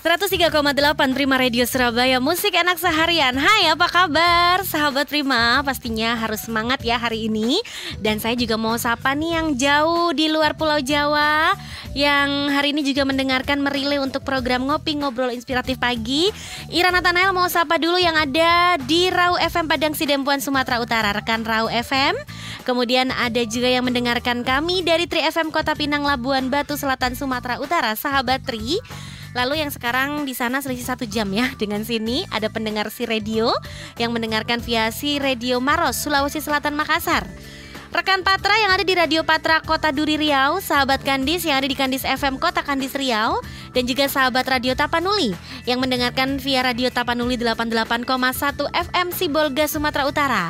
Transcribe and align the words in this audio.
103,8 0.00 1.12
Prima 1.12 1.36
Radio 1.36 1.68
Surabaya 1.68 2.24
Musik 2.24 2.56
enak 2.56 2.80
seharian. 2.80 3.36
Hai 3.36 3.68
apa 3.68 3.84
kabar? 3.84 4.64
Sahabat 4.64 5.12
Prima 5.12 5.60
Pastinya 5.60 6.16
harus 6.16 6.48
semangat 6.48 6.80
ya 6.80 6.96
hari 6.96 7.28
ini. 7.28 7.60
Dan 8.00 8.16
saya 8.16 8.32
juga 8.32 8.56
mau 8.56 8.80
sapa 8.80 9.12
nih 9.12 9.36
yang 9.36 9.48
jauh 9.60 10.16
di 10.16 10.32
luar 10.32 10.56
pulau 10.56 10.80
Jawa 10.80 11.52
Yang 11.92 12.30
hari 12.48 12.72
ini 12.72 12.80
juga 12.80 13.04
mendengarkan 13.04 13.60
merile 13.60 14.00
untuk 14.00 14.24
program 14.24 14.64
Ngopi 14.72 15.04
Ngobrol 15.04 15.36
Inspiratif 15.36 15.76
Pagi. 15.76 16.32
Ira 16.72 16.88
Nathanael 16.88 17.36
mau 17.36 17.44
sapa 17.52 17.76
dulu 17.76 18.00
yang 18.00 18.16
ada 18.16 18.80
di 18.80 19.12
Rau 19.12 19.36
FM 19.36 19.68
Padang 19.68 19.92
Sidempuan 19.92 20.40
Sumatera 20.40 20.80
Utara. 20.80 21.12
Rekan 21.12 21.44
Rau 21.44 21.68
FM 21.68 22.16
Kemudian 22.64 23.12
ada 23.12 23.44
juga 23.44 23.68
yang 23.68 23.84
mendengarkan 23.84 24.48
kami 24.48 24.80
dari 24.80 25.04
Tri 25.04 25.28
FM 25.28 25.52
Kota 25.52 25.76
Pinang 25.76 26.08
Labuan 26.08 26.48
Batu 26.48 26.80
Selatan 26.80 27.12
Sumatera 27.12 27.60
Utara. 27.60 27.92
Sahabat 27.92 28.48
Tri 28.48 28.80
Lalu 29.30 29.62
yang 29.62 29.70
sekarang 29.70 30.26
di 30.26 30.34
sana 30.34 30.58
selisih 30.58 30.86
satu 30.86 31.04
jam 31.06 31.30
ya 31.30 31.54
dengan 31.60 31.86
sini 31.86 32.26
ada 32.34 32.50
pendengar 32.50 32.90
si 32.90 33.06
radio 33.06 33.54
yang 33.96 34.10
mendengarkan 34.10 34.58
via 34.58 34.90
si 34.90 35.22
radio 35.22 35.62
Maros 35.62 35.98
Sulawesi 36.02 36.42
Selatan 36.42 36.74
Makassar. 36.74 37.26
Rekan 37.90 38.22
Patra 38.22 38.54
yang 38.54 38.70
ada 38.70 38.86
di 38.86 38.94
Radio 38.94 39.26
Patra 39.26 39.58
Kota 39.66 39.90
Duri 39.90 40.14
Riau, 40.14 40.62
sahabat 40.62 41.02
Kandis 41.02 41.42
yang 41.42 41.58
ada 41.58 41.66
di 41.66 41.74
Kandis 41.74 42.06
FM 42.06 42.38
Kota 42.38 42.62
Kandis 42.62 42.94
Riau, 42.94 43.42
dan 43.74 43.82
juga 43.82 44.06
sahabat 44.06 44.46
Radio 44.46 44.78
Tapanuli 44.78 45.34
yang 45.66 45.82
mendengarkan 45.82 46.38
via 46.38 46.62
Radio 46.62 46.86
Tapanuli 46.94 47.34
88,1 47.34 48.06
FM 48.70 49.06
Sibolga 49.10 49.66
Sumatera 49.66 50.06
Utara. 50.06 50.44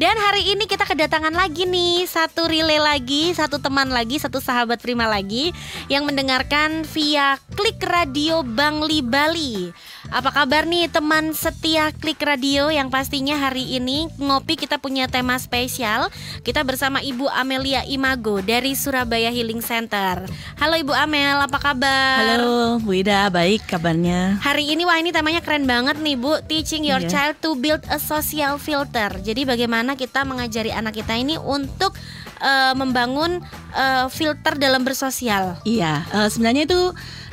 Dan 0.00 0.16
hari 0.16 0.56
ini 0.56 0.64
kita 0.64 0.88
kedatangan 0.88 1.36
lagi 1.36 1.68
nih 1.68 2.08
satu 2.08 2.48
relay 2.48 2.80
lagi, 2.80 3.28
satu 3.36 3.60
teman 3.60 3.92
lagi, 3.92 4.16
satu 4.16 4.40
sahabat 4.40 4.80
prima 4.80 5.04
lagi 5.04 5.52
yang 5.92 6.08
mendengarkan 6.08 6.80
via 6.96 7.36
Klik 7.52 7.76
Radio 7.84 8.40
Bangli 8.40 9.04
Bali. 9.04 9.68
Apa 10.06 10.30
kabar 10.30 10.64
nih 10.64 10.86
teman 10.86 11.34
setia 11.34 11.90
Klik 11.90 12.22
Radio 12.22 12.70
yang 12.70 12.88
pastinya 12.88 13.36
hari 13.36 13.76
ini 13.76 14.06
ngopi 14.16 14.54
kita 14.54 14.78
punya 14.78 15.10
tema 15.10 15.34
spesial. 15.36 16.08
Kita 16.40 16.62
bersama 16.62 17.02
Ibu 17.02 17.26
Amelia 17.26 17.82
Imago 17.84 18.38
dari 18.38 18.72
Surabaya 18.72 19.28
Healing 19.28 19.60
Center. 19.60 20.24
Halo 20.56 20.78
Ibu 20.78 20.94
Amel, 20.94 21.42
apa 21.42 21.58
kabar? 21.58 22.38
Halo 22.38 22.78
Bu 22.80 22.96
Ida, 22.96 23.28
baik 23.28 23.66
kabarnya. 23.66 24.38
Hari 24.40 24.72
ini 24.72 24.86
wah 24.86 24.96
ini 24.96 25.10
temanya 25.10 25.42
keren 25.42 25.66
banget 25.66 25.98
nih 25.98 26.16
Bu, 26.16 26.38
teaching 26.46 26.86
your 26.86 27.02
Iya. 27.02 27.10
child 27.10 27.34
to 27.42 27.58
build 27.58 27.82
a 27.90 27.98
social 27.98 28.56
filter. 28.56 29.10
Jadi 29.20 29.42
bagaimana 29.42 29.98
kita 29.98 30.22
mengajari 30.22 30.70
anak 30.70 30.96
kita 30.96 31.18
ini 31.18 31.36
untuk 31.36 31.92
eh, 32.40 32.74
membangun 32.76 33.40
eh, 33.72 34.06
filter 34.12 34.54
dalam 34.56 34.82
bersosial. 34.82 35.60
Iya, 35.64 36.04
eh, 36.12 36.28
sebenarnya 36.28 36.68
itu 36.68 36.80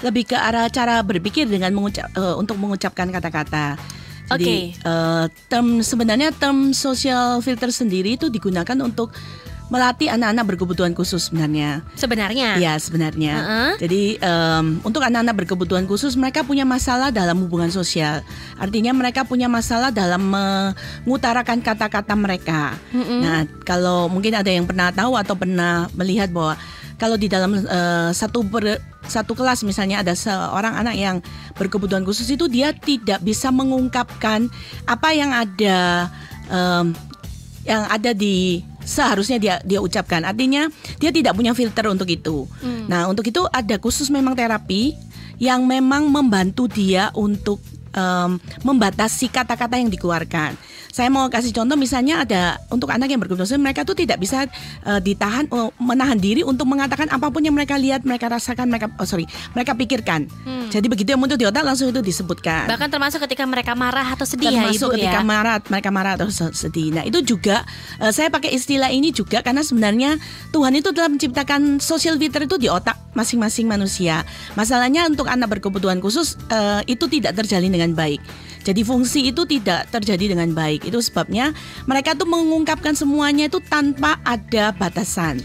lebih 0.04 0.34
ke 0.34 0.38
arah 0.38 0.68
cara 0.68 1.00
berpikir 1.04 1.48
dengan 1.48 1.72
mengucap 1.72 2.12
eh, 2.14 2.36
untuk 2.36 2.60
mengucapkan 2.60 3.10
kata-kata. 3.10 3.80
Jadi 4.24 4.74
eh, 4.74 5.26
term 5.52 5.84
sebenarnya 5.84 6.32
term 6.34 6.72
social 6.72 7.44
filter 7.44 7.70
sendiri 7.70 8.16
itu 8.16 8.32
digunakan 8.32 8.78
untuk 8.80 9.12
melatih 9.74 10.14
anak-anak 10.14 10.46
berkebutuhan 10.54 10.94
khusus 10.94 11.34
sebenarnya. 11.34 11.82
Sebenarnya. 11.98 12.62
Iya 12.62 12.78
sebenarnya. 12.78 13.34
Heeh. 13.34 13.72
Jadi 13.82 14.02
em, 14.22 14.78
untuk 14.86 15.02
anak-anak 15.02 15.34
berkebutuhan 15.34 15.90
khusus 15.90 16.14
mereka 16.14 16.46
punya 16.46 16.62
masalah 16.62 17.10
dalam 17.10 17.42
hubungan 17.42 17.74
sosial. 17.74 18.22
Artinya 18.62 18.94
mereka 18.94 19.26
punya 19.26 19.50
masalah 19.50 19.90
dalam 19.90 20.30
mengutarakan 20.30 21.66
kata-kata 21.66 22.14
mereka. 22.14 22.78
Mm-mm. 22.94 23.26
Nah 23.26 23.50
kalau 23.66 24.06
mungkin 24.14 24.38
ada 24.38 24.54
yang 24.54 24.70
pernah 24.70 24.94
tahu 24.94 25.18
atau 25.18 25.34
pernah 25.34 25.90
melihat 25.98 26.30
bahwa 26.30 26.54
kalau 27.02 27.18
di 27.18 27.26
dalam 27.26 27.58
eh, 27.58 28.14
satu 28.14 28.46
ber- 28.46 28.94
satu 29.10 29.34
kelas 29.34 29.66
misalnya 29.66 30.06
ada 30.06 30.14
seorang 30.14 30.80
anak 30.80 30.96
yang 30.96 31.18
berkebutuhan 31.58 32.06
khusus 32.06 32.30
itu 32.30 32.46
dia 32.46 32.72
tidak 32.72 33.20
bisa 33.26 33.50
mengungkapkan 33.50 34.48
apa 34.86 35.10
yang 35.12 35.34
ada 35.34 36.08
em, 36.48 36.96
yang 37.64 37.84
ada 37.88 38.12
di 38.12 38.64
seharusnya 38.84 39.38
dia 39.40 39.56
dia 39.64 39.80
ucapkan. 39.80 40.24
Artinya 40.24 40.68
dia 41.00 41.12
tidak 41.12 41.34
punya 41.36 41.56
filter 41.56 41.88
untuk 41.90 42.08
itu. 42.08 42.48
Hmm. 42.62 42.88
Nah, 42.88 43.08
untuk 43.10 43.28
itu 43.28 43.44
ada 43.50 43.76
khusus 43.80 44.08
memang 44.12 44.36
terapi 44.38 44.96
yang 45.42 45.66
memang 45.66 46.08
membantu 46.08 46.70
dia 46.70 47.10
untuk 47.18 47.60
em, 47.96 48.38
membatasi 48.62 49.32
kata-kata 49.32 49.80
yang 49.80 49.90
dikeluarkan. 49.90 50.56
Saya 50.94 51.10
mau 51.10 51.26
kasih 51.26 51.50
contoh 51.50 51.74
misalnya 51.74 52.22
ada 52.22 52.62
untuk 52.70 52.94
anak 52.94 53.10
yang 53.10 53.18
berkebutuhan 53.18 53.50
khusus, 53.50 53.58
mereka 53.58 53.82
tuh 53.82 53.98
tidak 53.98 54.22
bisa 54.22 54.46
eh, 54.86 55.02
ditahan 55.02 55.50
eh, 55.50 55.70
menahan 55.82 56.22
diri 56.22 56.46
untuk 56.46 56.70
mengatakan 56.70 57.10
apa 57.10 57.34
pun 57.34 57.42
yang 57.42 57.58
mereka 57.58 57.82
lihat, 57.82 58.06
mereka 58.06 58.30
rasakan, 58.30 58.70
mereka 58.70 58.94
oh 59.02 59.08
sorry, 59.10 59.26
mereka 59.58 59.74
pikirkan. 59.74 60.30
Hmm. 60.46 60.70
Jadi 60.70 60.86
begitu 60.86 61.18
yang 61.18 61.22
muncul 61.22 61.34
di 61.34 61.50
otak 61.50 61.66
langsung 61.66 61.90
itu 61.94 62.02
disebutkan 62.02 62.66
Bahkan 62.66 62.90
termasuk 62.94 63.22
ketika 63.26 63.46
mereka 63.46 63.74
marah 63.74 64.14
atau 64.14 64.26
sedih 64.26 64.54
ya 64.54 64.66
termasuk 64.70 64.94
Ibu 64.94 64.96
ketika 64.98 65.22
ya. 65.22 65.26
marah 65.26 65.58
mereka 65.66 65.90
marah 65.90 66.14
atau 66.14 66.30
se- 66.30 66.54
sedih. 66.54 66.94
Nah 66.94 67.04
itu 67.10 67.26
juga 67.26 67.66
eh, 67.98 68.14
saya 68.14 68.30
pakai 68.30 68.54
istilah 68.54 68.94
ini 68.94 69.10
juga 69.10 69.42
karena 69.42 69.66
sebenarnya 69.66 70.22
Tuhan 70.54 70.78
itu 70.78 70.94
telah 70.94 71.10
menciptakan 71.10 71.82
social 71.82 72.22
filter 72.22 72.46
itu 72.46 72.62
di 72.62 72.70
otak 72.70 73.02
masing-masing 73.18 73.66
manusia. 73.66 74.22
Masalahnya 74.54 75.10
untuk 75.10 75.26
anak 75.26 75.58
berkebutuhan 75.58 75.98
khusus 76.02 76.38
eh, 76.54 76.86
itu 76.86 77.10
tidak 77.10 77.34
terjalin 77.34 77.74
dengan 77.74 77.98
baik. 77.98 78.22
Jadi 78.64 78.82
fungsi 78.88 79.30
itu 79.30 79.44
tidak 79.44 79.92
terjadi 79.92 80.34
dengan 80.36 80.56
baik. 80.56 80.88
Itu 80.88 81.04
sebabnya 81.04 81.52
mereka 81.84 82.16
tuh 82.16 82.28
mengungkapkan 82.28 82.96
semuanya 82.96 83.52
itu 83.52 83.60
tanpa 83.60 84.18
ada 84.24 84.72
batasan. 84.72 85.44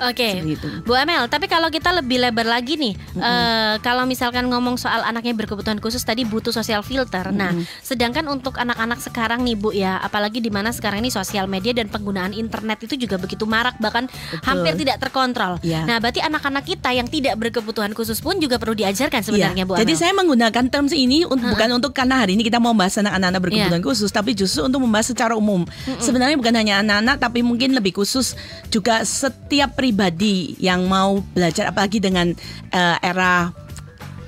Oke. 0.00 0.28
Itu. 0.48 0.68
Bu 0.82 0.94
Amel, 0.94 1.26
tapi 1.26 1.46
kalau 1.46 1.68
kita 1.68 1.90
lebih 1.92 2.18
lebar 2.18 2.44
lagi 2.44 2.74
nih, 2.74 2.94
eh, 3.14 3.74
kalau 3.78 4.04
misalkan 4.04 4.46
ngomong 4.46 4.76
soal 4.76 5.02
anaknya 5.02 5.34
berkebutuhan 5.34 5.78
khusus 5.78 6.00
tadi 6.00 6.22
butuh 6.22 6.50
sosial 6.50 6.80
filter. 6.80 7.30
Nah, 7.30 7.50
sedangkan 7.80 8.26
untuk 8.26 8.56
anak-anak 8.56 8.98
sekarang 8.98 9.42
nih 9.42 9.54
Bu 9.54 9.70
ya, 9.70 9.98
apalagi 9.98 10.38
di 10.38 10.48
mana 10.48 10.70
sekarang 10.70 11.00
ini 11.00 11.10
sosial 11.10 11.46
media 11.46 11.72
dan 11.72 11.86
penggunaan 11.86 12.30
internet 12.30 12.82
itu 12.82 12.94
juga 12.96 13.16
begitu 13.16 13.44
marak 13.44 13.78
bahkan 13.78 14.06
hampir 14.42 14.74
tidak 14.76 14.98
terkontrol. 15.00 15.58
Iya. 15.60 15.82
Nah, 15.84 15.98
berarti 15.98 16.20
anak-anak 16.20 16.64
kita 16.64 16.90
yang 16.90 17.06
tidak 17.06 17.34
berkebutuhan 17.36 17.90
khusus 17.90 18.18
pun 18.18 18.36
juga 18.36 18.56
perlu 18.56 18.74
diajarkan 18.74 19.20
sebenarnya 19.20 19.36
Iya. 19.56 19.68
Bu 19.68 19.72
Amel. 19.74 19.82
Jadi 19.82 19.94
saya 19.94 20.12
menggunakan 20.12 20.64
terms 20.68 20.92
ini 20.92 21.24
un- 21.24 21.40
bukan 21.40 21.68
untuk 21.72 21.90
karena 21.90 22.22
hari 22.22 22.34
ini 22.34 22.42
kita 22.42 22.58
mau 22.58 22.70
membahas 22.70 23.00
anak-anak 23.00 23.40
berkebutuhan 23.40 23.82
khusus, 23.82 24.10
tapi 24.10 24.32
justru 24.32 24.62
untuk 24.62 24.78
membahas 24.78 25.08
secara 25.08 25.34
umum. 25.34 25.66
Sebenarnya 25.98 26.36
bukan 26.36 26.54
hanya 26.54 26.74
anak-anak, 26.78 27.16
tapi 27.18 27.40
mungkin 27.40 27.72
lebih 27.72 27.94
khusus 27.94 28.34
juga 28.68 29.02
setiap 29.02 29.74
pribadi 29.88 30.52
yang 30.60 30.84
mau 30.84 31.24
belajar, 31.32 31.72
apalagi 31.72 31.96
dengan 31.96 32.36
eh, 32.68 32.96
era 33.00 33.48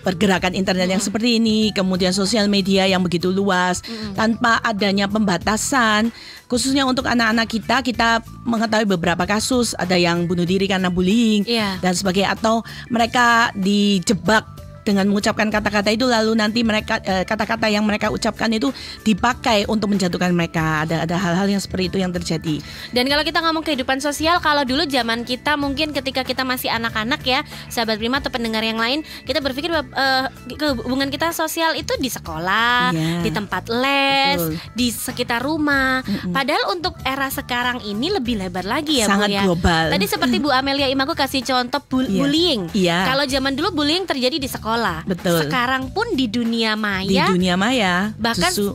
pergerakan 0.00 0.56
internet 0.56 0.88
yang 0.88 1.02
seperti 1.04 1.36
ini, 1.36 1.76
kemudian 1.76 2.16
sosial 2.16 2.48
media 2.48 2.88
yang 2.88 3.04
begitu 3.04 3.28
luas, 3.28 3.84
tanpa 4.16 4.56
adanya 4.64 5.04
pembatasan, 5.04 6.08
khususnya 6.48 6.88
untuk 6.88 7.04
anak-anak 7.04 7.44
kita, 7.44 7.84
kita 7.84 8.24
mengetahui 8.48 8.88
beberapa 8.88 9.28
kasus 9.28 9.76
ada 9.76 10.00
yang 10.00 10.24
bunuh 10.24 10.48
diri 10.48 10.64
karena 10.64 10.88
bullying 10.88 11.44
Iya. 11.44 11.76
dan 11.84 11.92
sebagainya, 11.92 12.32
atau 12.32 12.64
mereka 12.88 13.52
dijebak 13.52 14.48
dengan 14.90 15.06
mengucapkan 15.06 15.46
kata-kata 15.46 15.88
itu 15.88 16.04
lalu 16.04 16.34
nanti 16.34 16.60
mereka 16.60 16.98
eh, 17.00 17.22
kata-kata 17.22 17.66
yang 17.66 17.82
mereka 17.82 18.08
ucapkan 18.08 18.50
itu 18.50 18.70
dipakai 19.02 19.66
untuk 19.66 19.88
menjatuhkan 19.88 20.30
mereka 20.30 20.82
ada 20.82 21.02
ada 21.02 21.16
hal-hal 21.16 21.46
yang 21.48 21.58
seperti 21.58 21.86
itu 21.86 21.98
yang 21.98 22.10
terjadi 22.10 22.58
Dan 22.90 23.06
kalau 23.06 23.22
kita 23.22 23.38
ngomong 23.40 23.62
kehidupan 23.62 23.98
sosial, 23.98 24.38
kalau 24.38 24.62
dulu 24.62 24.82
zaman 24.84 25.22
kita 25.22 25.54
mungkin 25.54 25.92
ketika 25.92 26.22
kita 26.22 26.42
masih 26.42 26.66
anak-anak 26.68 27.20
ya, 27.22 27.40
sahabat 27.66 27.96
prima 27.96 28.18
atau 28.18 28.28
pendengar 28.28 28.60
yang 28.60 28.76
lain, 28.76 29.00
kita 29.22 29.38
berpikir 29.38 29.68
bahwa, 29.68 29.86
ke- 30.48 30.80
hubungan 30.80 31.06
kita 31.06 31.30
sosial 31.30 31.74
itu 31.74 31.92
di 31.96 32.08
sekolah, 32.08 32.90
Iya. 32.90 33.20
di 33.20 33.30
tempat 33.30 33.68
les, 33.68 34.40
Betul. 34.40 34.56
di 34.72 34.86
sekitar 34.88 35.40
rumah. 35.40 36.00
Padahal 36.26 36.72
untuk 36.72 36.96
era 37.02 37.28
sekarang 37.28 37.84
ini 37.84 38.10
lebih 38.10 38.38
lebar 38.38 38.64
lagi 38.64 38.98
ya, 38.98 39.06
Sangat 39.06 39.28
Bu 39.28 39.36
ya. 39.36 39.42
global. 39.44 39.84
Tadi 39.90 40.04
seperti 40.06 40.36
Bu 40.38 40.48
Amelia 40.50 40.88
Imago 40.88 41.12
kasih 41.12 41.42
contoh 41.42 41.80
bu- 41.82 42.02
Iya. 42.02 42.16
bullying. 42.16 42.60
Iya. 42.72 42.98
Kalau 43.06 43.24
zaman 43.24 43.52
dulu 43.52 43.68
bullying 43.74 44.04
terjadi 44.04 44.34
di 44.34 44.48
sekolah. 44.48 44.79
Betul. 45.04 45.44
Sekarang 45.44 45.92
pun 45.92 46.16
di 46.16 46.26
dunia 46.26 46.72
di 46.72 46.80
maya 46.80 47.26
dunia 47.28 47.54
maya 47.54 47.94
bahkan- 48.16 48.48
justru 48.48 48.74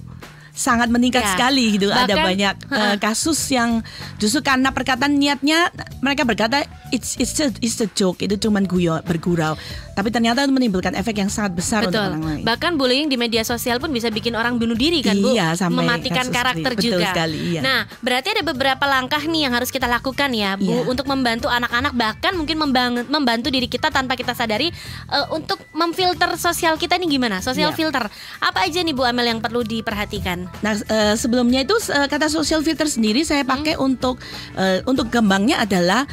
sangat 0.56 0.88
meningkat 0.88 1.22
Ya. 1.22 1.32
sekali 1.36 1.76
gitu 1.76 1.92
ada 1.92 2.08
Bahkan- 2.10 2.26
banyak 2.26 2.56
eh, 2.72 2.96
kasus 2.98 3.38
yang 3.50 3.84
justru 4.16 4.40
karena 4.40 4.72
perkataan 4.72 5.12
niatnya 5.14 5.68
mereka 6.00 6.24
berkata 6.24 6.64
it's 6.90 7.14
it's 7.16 7.36
a, 7.38 7.52
it's 7.60 7.76
a 7.78 7.90
joke 7.90 8.18
itu 8.18 8.40
cuman 8.40 8.64
guyo 8.64 8.96
bergurau 9.04 9.60
tapi 9.92 10.10
ternyata 10.10 10.42
itu 10.42 10.52
menimbulkan 10.52 10.92
efek 10.94 11.18
yang 11.18 11.28
sangat 11.28 11.52
besar 11.54 11.84
untuk 11.84 11.94
Betul. 11.94 12.08
orang 12.10 12.24
lain 12.24 12.44
Bahkan 12.46 12.72
bullying 12.74 13.08
di 13.08 13.16
media 13.16 13.44
sosial 13.44 13.78
pun 13.78 13.90
bisa 13.90 14.08
bikin 14.08 14.32
orang 14.34 14.56
bunuh 14.56 14.76
diri 14.76 15.00
kan, 15.00 15.16
Bu? 15.16 15.34
Iya, 15.34 15.56
sampai 15.56 15.82
Mematikan 15.82 16.28
karakter 16.30 16.72
betul 16.74 16.96
juga. 16.96 17.10
sekali, 17.10 17.40
iya. 17.50 17.62
Nah, 17.62 17.80
berarti 18.00 18.32
ada 18.32 18.44
beberapa 18.44 18.84
langkah 18.86 19.20
nih 19.20 19.44
yang 19.44 19.54
harus 19.54 19.68
kita 19.68 19.88
lakukan 19.88 20.30
ya, 20.30 20.56
Bu, 20.56 20.68
Iya. 20.68 20.84
untuk 20.86 21.04
membantu 21.06 21.48
anak-anak 21.48 21.96
bahkan 21.96 22.32
mungkin 22.34 22.60
membantu 23.06 23.48
diri 23.48 23.66
kita 23.66 23.88
tanpa 23.88 24.14
kita 24.14 24.32
sadari 24.32 24.70
eh, 25.08 25.26
untuk 25.32 25.60
memfilter 25.72 26.36
sosial 26.36 26.76
kita 26.76 26.96
nih 26.96 27.10
gimana? 27.10 27.40
Sosial 27.40 27.72
Iya. 27.72 27.78
filter. 27.78 28.04
Apa 28.40 28.64
aja 28.64 28.80
nih 28.80 28.94
Bu 28.94 29.04
Amel 29.04 29.26
yang 29.28 29.40
perlu 29.40 29.64
diperhatikan? 29.64 30.45
Nah, 30.60 30.74
eh, 30.76 31.16
sebelumnya 31.16 31.62
itu 31.62 31.76
eh, 31.88 32.06
kata 32.06 32.28
social 32.28 32.62
filter 32.62 32.86
sendiri 32.86 33.22
saya 33.22 33.44
pakai 33.44 33.76
untuk 33.76 34.18
eh, 34.54 34.82
untuk 34.84 35.08
gembangnya 35.08 35.60
adalah 35.60 36.06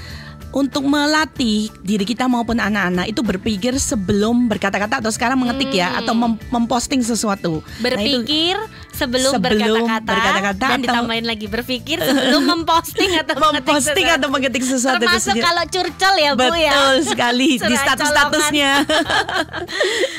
untuk 0.52 0.84
melatih 0.84 1.72
diri 1.80 2.04
kita 2.04 2.28
maupun 2.28 2.60
anak-anak 2.60 3.08
itu 3.08 3.24
berpikir 3.24 3.72
sebelum 3.74 4.52
berkata-kata 4.52 5.00
atau 5.00 5.08
sekarang 5.08 5.40
mengetik 5.40 5.72
ya 5.72 5.96
atau 5.96 6.12
mem- 6.12 6.36
memposting 6.50 7.00
sesuatu. 7.00 7.64
Nah, 7.80 7.96
itu- 7.96 8.20
Berpikir 8.20 8.56
sebelum, 8.92 9.32
Sebelum 9.34 9.84
berkata-kata 9.84 10.52
dan 10.54 10.78
atau- 10.78 10.82
ditambahin 10.84 11.26
lagi 11.26 11.46
berpikir 11.48 11.98
sebelum 11.98 12.42
memposting 12.44 13.12
atau 13.18 13.34
mengetik 13.34 13.72
memposting 13.76 14.08
atau 14.08 14.28
mengetik 14.28 14.62
sesuatu 14.62 15.02
Termasuk 15.02 15.34
kalau 15.40 15.64
curcol 15.66 16.14
ya 16.16 16.30
Bu 16.32 16.52
ya. 16.52 16.72
Betul 16.72 16.96
sekali 17.08 17.48
di 17.56 17.74
status-statusnya. 17.74 18.70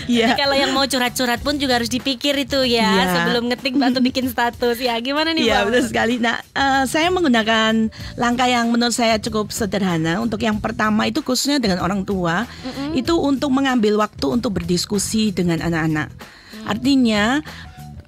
Iya. 0.03 0.27
Jadi 0.27 0.33
kalau 0.35 0.55
yang 0.55 0.71
mau 0.75 0.83
curhat-curhat 0.83 1.39
pun 1.41 1.55
juga 1.55 1.79
harus 1.79 1.87
dipikir 1.87 2.35
itu 2.35 2.59
ya 2.67 2.91
Iya. 2.91 3.03
sebelum 3.15 3.47
ngetik 3.47 3.73
atau 3.73 4.01
bikin 4.03 4.25
status 4.27 4.77
ya. 4.77 4.99
Gimana 4.99 5.31
nih 5.31 5.47
Iya 5.47 5.63
Bu? 5.63 5.71
betul 5.71 5.83
sekali. 5.87 6.19
Nah, 6.19 6.43
eh, 6.43 6.83
saya 6.85 7.07
menggunakan 7.07 7.87
langkah 8.15 8.47
yang 8.47 8.67
menurut 8.67 8.91
saya 8.91 9.15
cukup 9.17 9.49
sederhana. 9.49 10.19
Untuk 10.19 10.43
yang 10.43 10.59
pertama 10.59 11.07
itu 11.07 11.23
khususnya 11.23 11.57
dengan 11.57 11.79
orang 11.79 12.03
tua, 12.03 12.43
itu 12.91 13.15
untuk 13.15 13.49
mengambil 13.49 13.95
waktu 13.97 14.27
untuk 14.27 14.59
berdiskusi 14.59 15.31
dengan 15.31 15.63
anak-anak. 15.63 16.11
Mm. 16.11 16.65
Artinya 16.67 17.23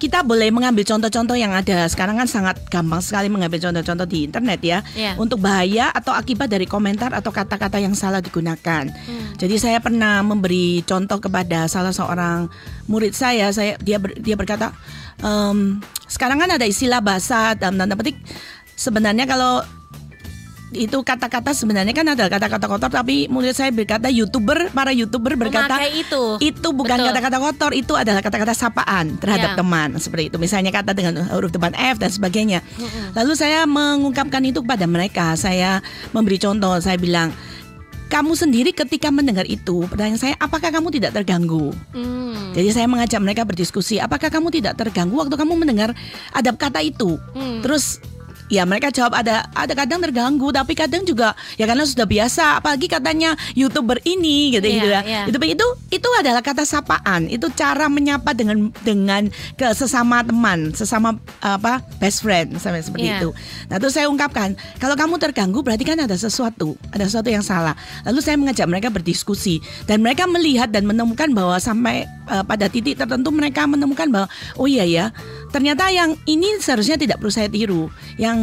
kita 0.06 0.22
boleh 0.22 0.48
mengambil 0.48 0.86
contoh-contoh 0.86 1.34
yang 1.34 1.50
ada 1.50 1.82
sekarang 1.86 2.14
kan 2.14 2.24
sangat 2.24 2.62
gampang 2.66 3.02
sekali 3.02 3.26
mengambil 3.26 3.58
contoh-contoh 3.60 4.06
di 4.06 4.22
internet 4.22 4.62
ya 4.62 4.78
Iya. 4.94 5.18
untuk 5.18 5.38
bahaya 5.38 5.90
atau 5.90 6.14
akibat 6.14 6.46
dari 6.46 6.62
komentar 6.64 7.10
atau 7.10 7.28
kata-kata 7.28 7.76
yang 7.76 7.90
salah 7.92 8.22
digunakan. 8.22 8.86
Hmm. 8.86 9.34
Jadi 9.34 9.58
saya 9.58 9.82
pernah 9.82 10.22
memberi 10.22 10.80
contoh 10.82 11.18
kepada 11.18 11.66
salah 11.66 11.90
seorang 11.90 12.46
murid 12.86 13.12
saya, 13.12 13.50
saya 13.50 13.74
dia 13.78 13.98
ber- 13.98 14.14
dia 14.16 14.32
berkata, 14.32 14.70
"Em, 15.18 15.82
sekarang 16.06 16.38
kan 16.38 16.50
ada 16.52 16.62
istilah 16.64 17.02
bahasa 17.02 17.52
dalam 17.52 17.74
tanda 17.74 17.98
petik 17.98 18.14
sebenarnya 18.72 19.26
kalau 19.26 19.66
itu 20.78 20.98
kata-kata 20.98 21.50
sebenarnya 21.50 21.90
kan 21.90 22.06
ada 22.06 22.28
kata-kata 22.28 22.66
kotor 22.66 22.90
tapi 22.90 23.26
murid 23.26 23.50
saya 23.50 23.68
berkata 23.68 24.06
youtuber 24.06 24.68
para 24.70 24.90
youtuber 24.90 25.34
berkata 25.34 25.76
Memakai 25.76 25.92
itu. 25.98 26.22
itu 26.40 26.68
bukan 26.70 26.98
kata-kata 27.02 27.38
kotor 27.38 27.72
itu 27.72 27.92
adalah 27.92 28.20
kata-kata 28.20 28.52
sapaan 28.52 29.16
terhadap 29.16 29.44
Ya. 29.46 29.56
teman 29.56 29.94
seperti 29.96 30.28
itu 30.28 30.36
misalnya 30.36 30.68
kata 30.68 30.90
dengan 30.90 31.24
huruf 31.28 31.48
depan 31.48 31.72
F 31.72 31.96
dan 31.96 32.08
sebagainya 32.08 32.60
lalu 33.12 33.32
saya 33.32 33.64
mengungkapkan 33.64 34.42
itu 34.42 34.60
kepada 34.60 34.84
mereka 34.84 35.32
saya 35.34 35.80
memberi 36.10 36.36
contoh 36.36 36.76
saya 36.76 36.96
bilang 36.96 37.30
kamu 38.06 38.32
sendiri 38.32 38.70
ketika 38.70 39.10
mendengar 39.10 39.42
itu 39.44 39.82
pertanyaan 39.84 40.14
saya 40.16 40.34
apakah 40.36 40.70
kamu 40.70 40.90
tidak 40.90 41.10
terganggu 41.12 41.74
Hmm. 41.90 42.52
jadi 42.52 42.68
saya 42.72 42.86
mengajak 42.86 43.18
mereka 43.18 43.42
berdiskusi 43.42 43.98
apakah 43.98 44.28
kamu 44.28 44.50
tidak 44.50 44.74
terganggu 44.74 45.16
waktu 45.16 45.34
kamu 45.34 45.52
mendengar 45.56 45.90
ada 46.30 46.50
kata 46.50 46.80
itu 46.80 47.18
Hmm. 47.32 47.60
terus 47.60 47.98
ya 48.46 48.62
mereka 48.62 48.94
jawab 48.94 49.18
ada 49.18 49.42
ada 49.52 49.72
kadang 49.74 49.98
terganggu 49.98 50.50
tapi 50.50 50.72
kadang 50.72 51.02
juga 51.02 51.34
ya 51.58 51.66
karena 51.66 51.82
sudah 51.82 52.06
biasa 52.06 52.62
apalagi 52.62 52.86
katanya 52.86 53.34
youtuber 53.52 53.98
ini 54.06 54.54
gitu 54.54 54.62
Iya, 54.62 54.74
gitu 54.76 54.88
ya 54.88 55.00
iya. 55.02 55.20
itu 55.26 55.38
itu 55.42 55.66
itu 55.90 56.08
adalah 56.14 56.42
kata 56.42 56.62
sapaan 56.62 57.26
itu 57.26 57.50
cara 57.52 57.90
menyapa 57.90 58.30
dengan 58.32 58.70
dengan 58.86 59.26
ke 59.54 59.66
sesama 59.72 60.22
teman 60.22 60.70
sesama 60.72 61.18
apa 61.42 61.82
best 61.98 62.22
friend 62.22 62.54
sampai 62.56 62.82
seperti 62.82 63.10
Iya. 63.10 63.18
itu 63.18 63.30
nah 63.66 63.82
terus 63.82 63.98
saya 63.98 64.06
ungkapkan 64.06 64.54
kalau 64.78 64.94
kamu 64.94 65.18
terganggu 65.18 65.58
berarti 65.60 65.82
kan 65.82 65.98
ada 65.98 66.14
sesuatu 66.14 66.78
ada 66.94 67.02
sesuatu 67.02 67.26
yang 67.26 67.42
salah 67.42 67.74
lalu 68.06 68.22
saya 68.22 68.38
mengajak 68.38 68.66
mereka 68.66 68.88
berdiskusi 68.90 69.58
dan 69.90 69.98
mereka 70.02 70.28
melihat 70.30 70.70
dan 70.70 70.86
menemukan 70.86 71.34
bahwa 71.34 71.58
sampai 71.58 72.06
eh, 72.06 72.44
pada 72.46 72.70
titik 72.70 72.94
tertentu 72.94 73.34
mereka 73.34 73.66
menemukan 73.66 74.06
bahwa 74.06 74.28
oh 74.54 74.70
iya 74.70 74.86
ya 74.86 75.10
ternyata 75.50 75.90
yang 75.90 76.14
ini 76.26 76.58
seharusnya 76.62 76.94
tidak 76.94 77.18
perlu 77.18 77.32
saya 77.32 77.50
tiru 77.50 77.88
yang 78.18 78.35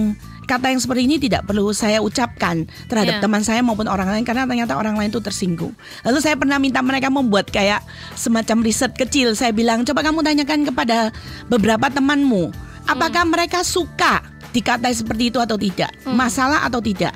kata 0.43 0.75
yang 0.75 0.79
seperti 0.79 1.07
ini 1.07 1.15
tidak 1.17 1.47
perlu 1.47 1.71
saya 1.71 2.03
ucapkan 2.03 2.67
terhadap 2.91 3.19
Iya. 3.19 3.23
teman 3.23 3.41
saya 3.41 3.63
maupun 3.63 3.87
orang 3.87 4.11
lain 4.11 4.27
karena 4.27 4.43
ternyata 4.43 4.75
orang 4.75 4.99
lain 4.99 5.07
itu 5.07 5.23
tersinggung. 5.23 5.71
Lalu 6.03 6.19
saya 6.19 6.35
pernah 6.35 6.59
minta 6.59 6.83
mereka 6.83 7.07
membuat 7.07 7.47
kayak 7.47 7.79
semacam 8.13 8.59
riset 8.59 8.91
kecil. 8.91 9.33
Saya 9.33 9.55
bilang 9.55 9.87
coba 9.87 10.03
kamu 10.03 10.19
tanyakan 10.19 10.67
kepada 10.67 11.15
beberapa 11.47 11.87
temanmu, 11.87 12.51
apakah 12.85 13.23
mereka 13.23 13.63
suka 13.63 14.19
dikatai 14.51 14.93
seperti 14.93 15.31
itu 15.31 15.39
atau 15.39 15.55
tidak, 15.55 15.89
masalah 16.05 16.67
atau 16.67 16.83
tidak. 16.83 17.15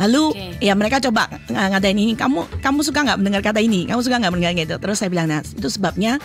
Lalu 0.00 0.32
Oke. 0.32 0.64
ya 0.64 0.72
mereka 0.72 0.96
coba 0.98 1.28
ng- 1.46 1.76
ngadain 1.76 1.94
ini. 1.94 2.16
Kamu 2.16 2.60
kamu 2.64 2.80
suka 2.80 3.04
nggak 3.04 3.18
mendengar 3.20 3.42
kata 3.44 3.60
ini? 3.60 3.84
Kamu 3.84 4.00
suka 4.00 4.16
nggak 4.16 4.32
mendengar 4.32 4.52
gitu? 4.56 4.74
Terus 4.80 4.96
saya 4.96 5.12
bilang 5.12 5.28
nah 5.28 5.44
itu 5.44 5.68
sebabnya 5.68 6.16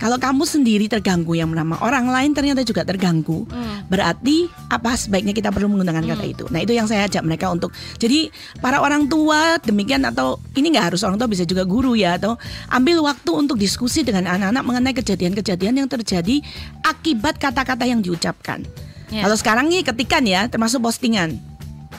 kalau 0.00 0.16
kamu 0.16 0.48
sendiri 0.48 0.88
terganggu 0.88 1.36
yang 1.36 1.52
pertama, 1.52 1.76
orang 1.84 2.08
lain 2.08 2.32
ternyata 2.32 2.64
juga 2.64 2.88
terganggu. 2.88 3.44
Hmm. 3.52 3.84
Berarti 3.92 4.48
apa 4.72 4.96
sebaiknya 4.96 5.36
kita 5.36 5.52
perlu 5.52 5.68
menggunakan 5.68 6.00
kata 6.16 6.24
itu. 6.24 6.44
Nah 6.48 6.64
itu 6.64 6.72
yang 6.72 6.88
saya 6.88 7.04
ajak 7.04 7.20
mereka 7.20 7.52
untuk. 7.52 7.68
Jadi 8.00 8.32
para 8.64 8.80
orang 8.80 9.12
tua 9.12 9.60
demikian 9.60 10.00
atau 10.08 10.40
ini 10.56 10.72
nggak 10.72 10.96
harus 10.96 11.04
orang 11.04 11.20
tua 11.20 11.28
bisa 11.28 11.44
juga 11.44 11.68
guru 11.68 11.92
ya 11.92 12.16
atau 12.16 12.40
ambil 12.72 13.04
waktu 13.04 13.30
untuk 13.36 13.60
diskusi 13.60 14.00
dengan 14.00 14.24
anak-anak 14.24 14.64
mengenai 14.64 14.94
kejadian-kejadian 14.96 15.84
yang 15.84 15.88
terjadi 15.92 16.40
akibat 16.80 17.36
kata-kata 17.36 17.84
yang 17.84 18.00
diucapkan. 18.00 18.64
Ya. 19.12 19.28
Kalau 19.28 19.36
sekarang 19.36 19.68
nih 19.68 19.84
ketikan 19.84 20.24
ya 20.24 20.48
termasuk 20.48 20.80
postingan 20.80 21.50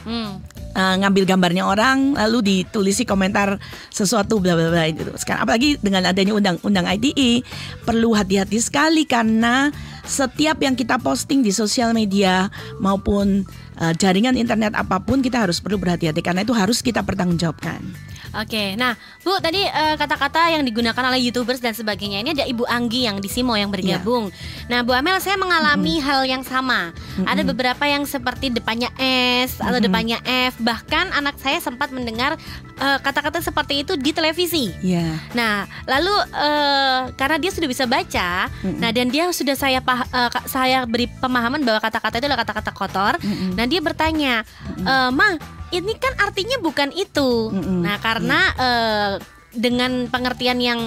Hmm. 0.01 0.41
Uh, 0.75 0.95
ngambil 1.01 1.23
gambarnya 1.27 1.63
orang 1.67 2.15
lalu 2.15 2.63
ditulisi 2.63 3.03
komentar 3.07 3.59
sesuatu 3.89 4.39
bla 4.39 4.55
bla 4.55 4.69
bla 4.71 4.85
itu. 4.87 5.03
Sekarang 5.15 5.47
apalagi 5.47 5.79
dengan 5.79 6.07
adanya 6.07 6.33
undang-undang 6.35 6.87
ITE 6.99 7.43
perlu 7.83 8.15
hati-hati 8.15 8.59
sekali 8.59 9.03
karena 9.07 9.71
setiap 10.05 10.59
yang 10.59 10.73
kita 10.73 10.97
posting 10.99 11.45
di 11.45 11.53
sosial 11.53 11.93
media 11.93 12.49
maupun 12.81 13.45
uh, 13.79 13.93
jaringan 13.95 14.35
internet 14.35 14.73
apa 14.75 14.99
pun 14.99 15.21
kita 15.21 15.45
harus 15.45 15.61
perlu 15.61 15.77
berhati-hati 15.77 16.21
karena 16.23 16.41
itu 16.43 16.53
harus 16.55 16.83
kita 16.83 17.05
pertanggungjawabkan. 17.05 18.10
Oke, 18.31 18.79
nah 18.79 18.95
Bu 19.27 19.35
tadi 19.43 19.59
eh, 19.59 19.95
kata-kata 19.99 20.55
yang 20.55 20.63
digunakan 20.63 21.03
oleh 21.03 21.19
youtubers 21.19 21.59
dan 21.59 21.75
sebagainya 21.75 22.23
ini 22.23 22.31
ada 22.31 22.47
Ibu 22.47 22.63
Anggi 22.63 23.03
yang 23.03 23.19
di 23.19 23.27
Simo 23.27 23.59
yang 23.59 23.67
bergabung. 23.67 24.31
Nah 24.71 24.87
Bu 24.87 24.95
Amel 24.95 25.19
saya 25.19 25.35
mengalami 25.35 25.99
hal 25.99 26.23
yang 26.23 26.43
sama. 26.47 26.95
Ada 27.27 27.43
beberapa 27.43 27.83
yang 27.83 28.07
seperti 28.07 28.47
depannya 28.47 28.87
S 28.95 29.59
atau 29.59 29.83
depannya 29.83 30.23
F. 30.23 30.55
Bahkan 30.63 31.11
anak 31.11 31.35
saya 31.43 31.59
sempat 31.59 31.91
mendengar 31.91 32.39
eh, 32.81 32.97
kata-kata 32.99 33.39
seperti 33.39 33.85
itu 33.85 33.93
di 33.95 34.09
televisi. 34.09 34.73
Ya. 34.81 35.21
Nah, 35.31 35.55
lalu 35.85 36.11
eh, 36.33 36.99
karena 37.13 37.37
dia 37.37 37.51
sudah 37.51 37.69
bisa 37.69 37.85
baca, 37.85 38.49
nah 38.73 38.89
dan 38.89 39.07
dia 39.07 39.29
sudah 39.29 39.53
saya 39.53 39.79
pah- 39.79 40.03
ka- 40.27 40.45
saya 40.45 40.83
beri 40.83 41.05
pemahaman 41.07 41.61
bahwa 41.61 41.77
kata-kata 41.79 42.17
itu 42.17 42.25
adalah 42.25 42.41
kata-kata 42.41 42.71
kotor. 42.71 43.13
Nah, 43.53 43.65
dia 43.65 43.79
bertanya, 43.79 44.41
"Eh, 44.75 45.09
"Ma, 45.11 45.37
ini 45.69 45.93
kan 45.95 46.17
artinya 46.17 46.57
bukan 46.57 46.89
itu." 46.91 47.53
Mm-mm. 47.53 47.85
Nah, 47.85 47.95
karena 47.97 48.39
eh, 48.57 49.13
dengan 49.51 50.07
pengertian 50.07 50.57
yang 50.57 50.79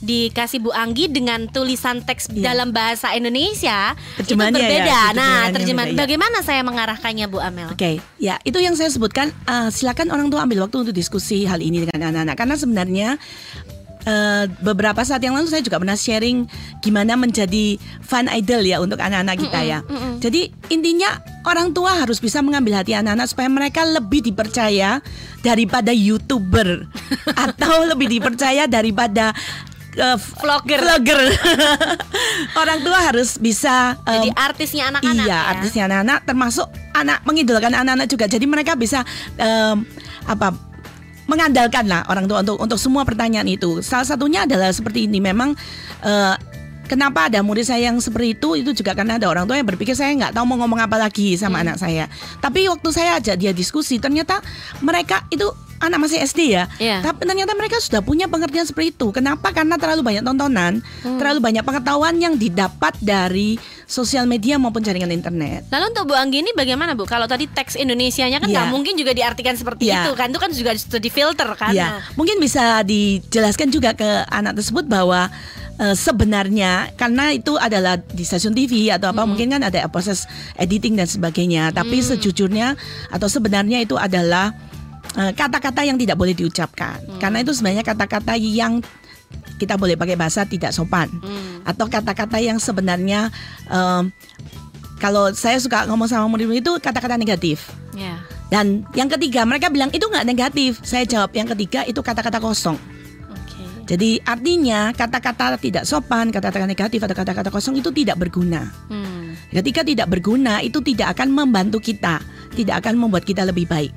dikasih 0.00 0.58
Bu 0.58 0.72
Anggi 0.72 1.06
dengan 1.06 1.44
tulisan 1.46 2.00
teks 2.00 2.32
Iya. 2.32 2.52
dalam 2.52 2.72
bahasa 2.72 3.12
Indonesia 3.12 3.92
itu 4.16 4.32
ya, 4.32 4.48
berbeda. 4.48 5.00
nah, 5.12 5.12
terjemahannya 5.12 5.52
terjemahan 5.52 5.88
beda, 5.88 5.96
ya. 5.96 6.00
bagaimana 6.00 6.38
saya 6.40 6.60
mengarahkannya 6.62 7.26
Bu 7.26 7.38
Amel? 7.38 7.68
Oke, 7.68 8.00
ya 8.16 8.40
itu 8.42 8.56
yang 8.56 8.72
saya 8.72 8.88
sebutkan. 8.88 9.28
eh, 9.44 9.68
silakan 9.68 10.08
orang 10.08 10.28
tua 10.28 10.42
ambil 10.42 10.64
waktu 10.64 10.88
untuk 10.88 10.94
diskusi 10.94 11.44
hal 11.44 11.60
ini 11.60 11.84
dengan 11.84 12.10
anak-anak 12.10 12.34
karena 12.34 12.54
sebenarnya 12.56 13.08
eh, 14.00 14.44
beberapa 14.60 15.04
saat 15.04 15.20
yang 15.20 15.36
lalu 15.36 15.46
saya 15.46 15.60
juga 15.60 15.76
pernah 15.76 15.92
sharing 15.92 16.48
gimana 16.80 17.20
menjadi 17.20 17.76
fan 18.00 18.32
idol 18.32 18.64
ya 18.64 18.80
untuk 18.80 18.96
anak-anak 18.96 19.36
kita 19.36 19.60
ya. 19.60 19.78
Jadi 20.16 20.48
intinya 20.68 21.20
orang 21.44 21.72
tua 21.72 21.92
harus 21.96 22.16
bisa 22.16 22.40
mengambil 22.40 22.80
hati 22.80 22.96
anak-anak 22.96 23.28
supaya 23.28 23.48
mereka 23.48 23.84
lebih 23.84 24.24
dipercaya 24.24 25.04
daripada 25.40 25.92
youtuber 25.92 26.88
atau 27.44 27.84
lebih 27.84 28.08
dipercaya 28.08 28.64
daripada 28.64 29.36
eh, 29.92 30.18
Vlogger. 30.38 30.80
vlogger. 30.80 31.20
orang 32.60 32.78
tua 32.80 32.98
harus 33.00 33.36
bisa 33.36 33.96
em, 34.04 34.14
Jadi 34.16 34.28
artisnya 34.34 34.84
anak-anak 34.90 35.24
iya, 35.26 35.34
ya. 35.34 35.40
artisnya 35.50 35.82
anak-anak 35.86 36.18
termasuk 36.24 36.66
anak 36.92 37.18
mengidolakan 37.24 37.72
anak-anak 37.74 38.06
juga. 38.06 38.24
Jadi 38.26 38.46
mereka 38.46 38.74
bisa 38.74 39.02
em, 39.36 39.82
apa 40.26 40.52
mengandalkan 41.26 41.86
lah 41.86 42.02
orang 42.10 42.26
tua 42.26 42.42
untuk 42.42 42.58
untuk 42.58 42.78
semua 42.78 43.06
pertanyaan 43.06 43.46
itu. 43.46 43.78
Salah 43.80 44.02
satunya 44.02 44.42
adalah 44.46 44.74
seperti 44.74 45.06
ini. 45.06 45.22
Memang 45.22 45.54
eh, 46.02 46.34
kenapa 46.90 47.30
ada 47.30 47.38
murid 47.38 47.62
saya 47.62 47.86
yang 47.86 48.02
seperti 48.02 48.34
itu 48.34 48.58
itu 48.58 48.70
juga 48.74 48.98
karena 48.98 49.14
ada 49.14 49.30
orang 49.30 49.46
tua 49.46 49.54
yang 49.54 49.68
berpikir 49.68 49.94
saya 49.94 50.10
nggak 50.10 50.34
tahu 50.34 50.42
mau 50.42 50.58
ngomong 50.58 50.82
apa 50.82 50.98
lagi 50.98 51.38
sama 51.38 51.62
Hmm. 51.62 51.70
anak 51.70 51.76
saya. 51.78 52.10
Tapi 52.42 52.66
waktu 52.66 52.88
saya 52.90 53.22
ajak 53.22 53.38
dia 53.38 53.54
diskusi, 53.54 54.02
ternyata 54.02 54.42
mereka 54.82 55.22
itu 55.30 55.46
anak 55.80 55.98
masih 55.98 56.20
SD 56.20 56.52
ya. 56.52 56.68
Iya. 56.76 57.00
Tapi 57.00 57.24
ternyata 57.24 57.56
mereka 57.56 57.80
sudah 57.80 58.04
punya 58.04 58.28
pengertian 58.28 58.68
seperti 58.68 58.92
itu. 58.92 59.08
Kenapa? 59.10 59.48
Karena 59.50 59.80
terlalu 59.80 60.04
banyak 60.04 60.22
tontonan, 60.22 60.84
Hmm. 61.00 61.16
terlalu 61.16 61.40
banyak 61.40 61.64
pengetahuan 61.64 62.14
yang 62.20 62.36
didapat 62.36 62.92
dari 63.00 63.56
sosial 63.88 64.28
media 64.28 64.60
maupun 64.60 64.84
jaringan 64.84 65.10
internet. 65.10 65.66
Lalu 65.72 65.84
untuk 65.90 66.04
Bu 66.06 66.14
Anggi 66.14 66.44
ini 66.44 66.52
bagaimana 66.52 66.92
Bu? 66.92 67.08
Kalau 67.08 67.24
tadi 67.24 67.48
teks 67.48 67.74
Indonesianya 67.74 68.38
kan 68.38 68.46
Iya. 68.46 68.54
nggak 68.60 68.68
mungkin 68.70 68.94
juga 68.94 69.10
diartikan 69.10 69.56
seperti 69.56 69.88
Iya. 69.88 70.04
itu 70.06 70.12
kan? 70.14 70.28
Itu 70.28 70.38
kan 70.38 70.50
juga 70.52 70.70
sudah 70.76 71.00
difilter 71.00 71.48
kan? 71.56 71.72
Ya, 71.72 72.04
mungkin 72.14 72.36
bisa 72.38 72.84
dijelaskan 72.84 73.72
juga 73.72 73.96
ke 73.96 74.06
anak 74.28 74.60
tersebut 74.60 74.84
bahwa 74.84 75.32
eh, 75.80 75.96
sebenarnya 75.96 76.92
karena 76.92 77.32
itu 77.32 77.56
adalah 77.56 77.96
di 77.96 78.20
stasiun 78.20 78.52
TV 78.52 78.92
atau 78.92 79.08
apa 79.08 79.24
mungkin 79.24 79.48
kan 79.48 79.64
ada 79.64 79.88
proses 79.88 80.28
editing 80.54 80.92
dan 80.92 81.08
sebagainya. 81.08 81.72
Tapi 81.72 82.04
sejujurnya 82.04 82.76
atau 83.08 83.32
sebenarnya 83.32 83.80
itu 83.80 83.96
adalah 83.96 84.52
kata-kata 85.14 85.82
yang 85.82 85.98
tidak 85.98 86.16
boleh 86.16 86.34
diucapkan. 86.36 87.02
Karena 87.18 87.42
itu 87.42 87.50
sebenarnya 87.50 87.82
kata-kata 87.82 88.38
yang 88.38 88.78
kita 89.60 89.76
boleh 89.76 89.94
pakai 89.94 90.16
bahasa 90.16 90.48
tidak 90.48 90.72
sopan 90.72 91.06
Hmm. 91.20 91.60
atau 91.68 91.84
kata-kata 91.86 92.40
yang 92.40 92.56
sebenarnya 92.56 93.28
em, 93.68 94.08
kalau 94.96 95.32
saya 95.36 95.60
suka 95.60 95.84
ngomong 95.84 96.08
sama 96.08 96.28
murid-murid 96.32 96.64
itu 96.64 96.72
kata-kata 96.80 97.20
negatif. 97.20 97.68
Ya. 97.92 98.20
Dan 98.50 98.82
yang 98.98 99.06
ketiga 99.06 99.46
mereka 99.46 99.70
bilang 99.70 99.92
itu 99.94 100.02
nggak 100.02 100.26
negatif. 100.26 100.80
Saya 100.82 101.06
jawab 101.06 101.30
yang 101.36 101.46
ketiga 101.54 101.86
itu 101.86 102.00
kata-kata 102.00 102.40
kosong. 102.40 102.76
Jadi 103.90 104.22
artinya 104.22 104.94
kata-kata 104.94 105.58
tidak 105.58 105.82
sopan, 105.82 106.30
kata-kata 106.30 106.62
negatif 106.62 107.02
atau 107.02 107.16
kata-kata 107.16 107.50
kosong 107.50 107.74
itu 107.74 107.90
tidak 107.90 108.22
berguna. 108.22 108.70
Hmm. 108.86 109.34
Ketika 109.50 109.82
tidak 109.82 110.06
berguna 110.06 110.62
itu 110.62 110.78
tidak 110.78 111.18
akan 111.18 111.34
membantu 111.34 111.82
kita, 111.82 112.22
tidak 112.54 112.86
akan 112.86 112.94
membuat 113.02 113.26
kita 113.26 113.42
lebih 113.42 113.66
baik. 113.66 113.90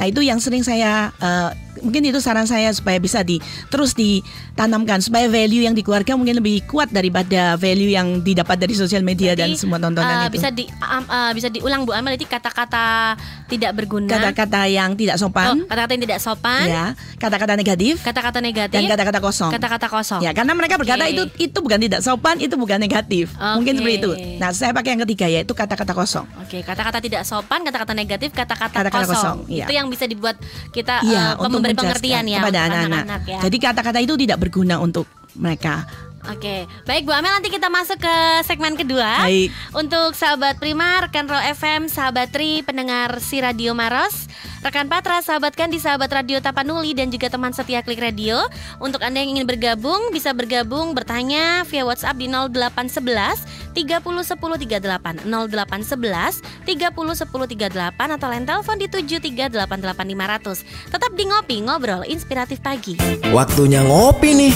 Nah 0.00 0.08
itu 0.08 0.24
yang 0.24 0.40
sering 0.40 0.64
saya 0.64 1.12
eh, 1.20 1.50
mungkin 1.80 2.04
itu 2.04 2.20
saran 2.20 2.44
saya 2.44 2.68
supaya 2.76 3.00
bisa 3.00 3.24
di 3.24 3.40
terus 3.72 3.96
ditanamkan 3.96 5.00
supaya 5.00 5.24
value 5.26 5.64
yang 5.64 5.72
di 5.72 5.80
keluarga 5.80 6.12
mungkin 6.12 6.36
lebih 6.36 6.68
kuat 6.68 6.92
daripada 6.92 7.56
value 7.56 7.96
yang 7.96 8.20
didapat 8.20 8.60
dari 8.60 8.76
sosial 8.76 9.00
media 9.00 9.32
dan 9.32 9.56
Jadi, 9.56 9.60
semua 9.60 9.80
eh, 9.80 9.82
tontonan 9.88 10.16
itu. 10.28 10.36
Bisa 10.36 10.48
di 10.52 10.64
am- 10.80 11.08
eh, 11.08 11.32
bisa 11.32 11.48
diulang 11.48 11.88
Bu 11.88 11.96
Amel 11.96 12.20
itu 12.20 12.28
kata-kata 12.28 13.16
tidak 13.48 13.72
berguna. 13.72 14.10
Kata-kata 14.12 14.68
yang 14.68 14.92
tidak 14.92 15.16
Oh, 15.16 15.28
sopan, 15.30 15.62
kata-kata 15.68 15.92
yang 15.94 16.02
tidak 16.08 16.18
sopan, 16.18 16.64
ya, 16.66 16.84
kata-kata 17.20 17.52
negatif 17.54 17.94
kata-kata 18.02 18.38
negatif, 18.42 18.74
dan 18.74 18.90
kata-kata 18.90 19.20
kosong. 19.22 19.50
kata-kata 19.54 19.86
kosong. 19.86 20.20
Ya, 20.24 20.34
karena 20.34 20.52
mereka 20.56 20.74
berkata 20.80 21.04
Oke. 21.06 21.14
itu 21.14 21.22
itu 21.46 21.58
bukan 21.62 21.78
tidak 21.78 22.00
sopan, 22.02 22.36
itu 22.42 22.54
bukan 22.58 22.80
negatif. 22.80 23.30
Mungkin 23.38 23.76
Oke. 23.76 23.80
seperti 23.80 23.96
itu. 24.02 24.10
Nah, 24.42 24.50
saya 24.50 24.72
pakai 24.74 24.96
yang 24.98 25.02
ketiga 25.06 25.26
yaitu 25.30 25.52
kata-kata 25.54 25.92
kosong. 25.94 26.26
Oke, 26.42 26.64
kata-kata 26.64 26.98
tidak 26.98 27.22
sopan, 27.22 27.62
kata-kata 27.62 27.92
negatif, 27.94 28.34
kata-kata 28.34 28.88
kosong. 28.90 29.06
kosong, 29.14 29.36
iya. 29.46 29.64
Itu 29.68 29.72
yang 29.76 29.86
bisa 29.86 30.04
dibuat 30.08 30.36
kita 30.74 31.04
Iya, 31.06 31.38
eh, 31.38 31.40
memberi 31.62 31.78
pengertian 31.78 32.24
ya 32.26 32.42
kepada 32.42 32.60
anak-anak. 32.66 33.22
ya. 33.30 33.38
Jadi 33.46 33.56
kata-kata 33.62 33.98
itu 34.02 34.14
tidak 34.18 34.38
berguna 34.42 34.82
untuk 34.82 35.06
mereka. 35.38 35.86
Oke, 36.30 36.70
baik 36.86 37.02
Bu 37.02 37.10
Amel 37.10 37.34
nanti 37.34 37.50
kita 37.50 37.66
masuk 37.66 37.98
ke 37.98 38.16
segmen 38.46 38.78
kedua. 38.78 39.26
Baik. 39.26 39.50
Untuk 39.74 40.14
sahabat 40.14 40.62
Prima, 40.62 41.02
rekan 41.02 41.26
FM, 41.26 41.90
sahabat 41.90 42.30
Tri, 42.30 42.62
pendengar 42.62 43.18
si 43.18 43.42
Radio 43.42 43.74
Maros, 43.74 44.30
rekan 44.62 44.86
Patra, 44.86 45.18
sahabat 45.20 45.58
Kandi, 45.58 45.82
sahabat 45.82 46.08
Radio 46.08 46.38
Tapanuli 46.38 46.94
dan 46.94 47.10
juga 47.10 47.26
teman 47.26 47.50
setia 47.50 47.82
Klik 47.82 47.98
Radio. 47.98 48.46
Untuk 48.78 49.02
Anda 49.02 49.20
yang 49.20 49.36
ingin 49.36 49.46
bergabung, 49.46 50.14
bisa 50.14 50.30
bergabung 50.30 50.94
bertanya 50.94 51.66
via 51.66 51.82
WhatsApp 51.82 52.16
di 52.16 52.30
0811 52.30 53.74
30 53.74 53.98
10 54.00 54.38
38 54.38 55.26
0811 55.26 56.40
30 56.64 56.94
10 56.94 57.68
38 57.68 58.16
atau 58.16 58.28
lain 58.30 58.44
telepon 58.46 58.76
di 58.78 58.86
7388 58.86 60.62
500. 60.62 60.94
Tetap 60.94 61.10
di 61.18 61.24
ngopi 61.26 61.56
ngobrol 61.66 62.06
inspiratif 62.06 62.62
pagi. 62.62 62.94
Waktunya 63.34 63.82
ngopi 63.82 64.30
nih. 64.30 64.54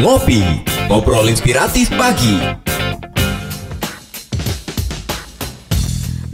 Ngopi, 0.00 0.40
ngobrol 0.88 1.28
inspiratif 1.28 1.92
pagi. 1.96 2.40